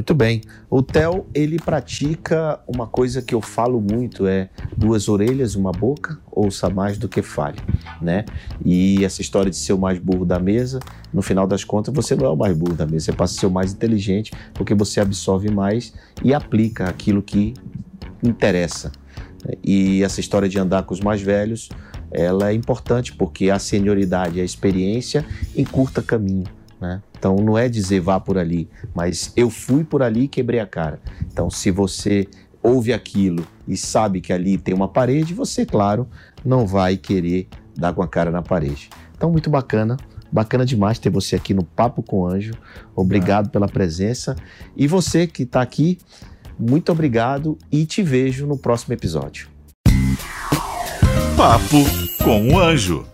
Muito 0.00 0.14
bem. 0.14 0.40
O 0.70 0.82
Theo, 0.82 1.26
ele 1.34 1.58
pratica 1.58 2.58
uma 2.66 2.86
coisa 2.86 3.20
que 3.20 3.34
eu 3.34 3.42
falo 3.42 3.82
muito, 3.82 4.26
é 4.26 4.48
duas 4.74 5.10
orelhas, 5.10 5.54
uma 5.54 5.72
boca, 5.72 6.18
ouça 6.32 6.70
mais 6.70 6.96
do 6.96 7.06
que 7.06 7.20
fale, 7.20 7.58
né? 8.00 8.24
E 8.64 9.04
essa 9.04 9.20
história 9.20 9.50
de 9.50 9.58
ser 9.58 9.74
o 9.74 9.78
mais 9.78 9.98
burro 9.98 10.24
da 10.24 10.38
mesa, 10.38 10.80
no 11.12 11.20
final 11.20 11.46
das 11.46 11.64
contas, 11.64 11.92
você 11.92 12.16
não 12.16 12.24
é 12.24 12.30
o 12.30 12.34
mais 12.34 12.56
burro 12.56 12.74
da 12.74 12.86
mesa, 12.86 13.04
você 13.04 13.12
passa 13.12 13.36
a 13.36 13.40
ser 13.40 13.46
o 13.46 13.50
mais 13.50 13.74
inteligente, 13.74 14.32
porque 14.54 14.74
você 14.74 15.02
absorve 15.02 15.50
mais 15.50 15.92
e 16.24 16.32
aplica 16.32 16.88
aquilo 16.88 17.22
que 17.22 17.52
interessa. 18.22 18.90
E 19.62 20.02
essa 20.02 20.18
história 20.18 20.48
de 20.48 20.58
andar 20.58 20.84
com 20.84 20.94
os 20.94 21.00
mais 21.00 21.20
velhos, 21.20 21.68
ela 22.10 22.48
é 22.48 22.54
importante 22.54 23.12
porque 23.12 23.50
a 23.50 23.58
senioridade 23.58 24.40
a 24.40 24.44
experiência 24.44 25.26
encurta 25.54 26.00
caminho. 26.00 26.46
Né? 26.80 27.02
Então 27.18 27.36
não 27.36 27.58
é 27.58 27.68
dizer 27.68 28.00
vá 28.00 28.18
por 28.18 28.38
ali, 28.38 28.68
mas 28.94 29.32
eu 29.36 29.50
fui 29.50 29.84
por 29.84 30.02
ali 30.02 30.22
e 30.22 30.28
quebrei 30.28 30.60
a 30.60 30.66
cara. 30.66 30.98
Então 31.30 31.50
se 31.50 31.70
você 31.70 32.26
ouve 32.62 32.92
aquilo 32.92 33.46
e 33.68 33.76
sabe 33.76 34.20
que 34.20 34.32
ali 34.32 34.56
tem 34.56 34.74
uma 34.74 34.88
parede, 34.88 35.34
você, 35.34 35.66
claro, 35.66 36.08
não 36.44 36.66
vai 36.66 36.96
querer 36.96 37.48
dar 37.76 37.92
com 37.92 38.02
a 38.02 38.08
cara 38.08 38.30
na 38.30 38.42
parede. 38.42 38.88
Então 39.16 39.30
muito 39.30 39.50
bacana, 39.50 39.96
bacana 40.32 40.64
demais 40.64 40.98
ter 40.98 41.10
você 41.10 41.36
aqui 41.36 41.52
no 41.52 41.64
Papo 41.64 42.02
com 42.02 42.26
Anjo. 42.26 42.54
Obrigado 42.96 43.46
ah. 43.46 43.50
pela 43.50 43.68
presença 43.68 44.34
e 44.76 44.86
você 44.86 45.26
que 45.26 45.42
está 45.42 45.60
aqui, 45.60 45.98
muito 46.58 46.92
obrigado 46.92 47.58
e 47.70 47.84
te 47.84 48.02
vejo 48.02 48.46
no 48.46 48.56
próximo 48.56 48.94
episódio. 48.94 49.48
Papo 51.36 51.84
com 52.22 52.54
o 52.54 52.58
Anjo. 52.58 53.06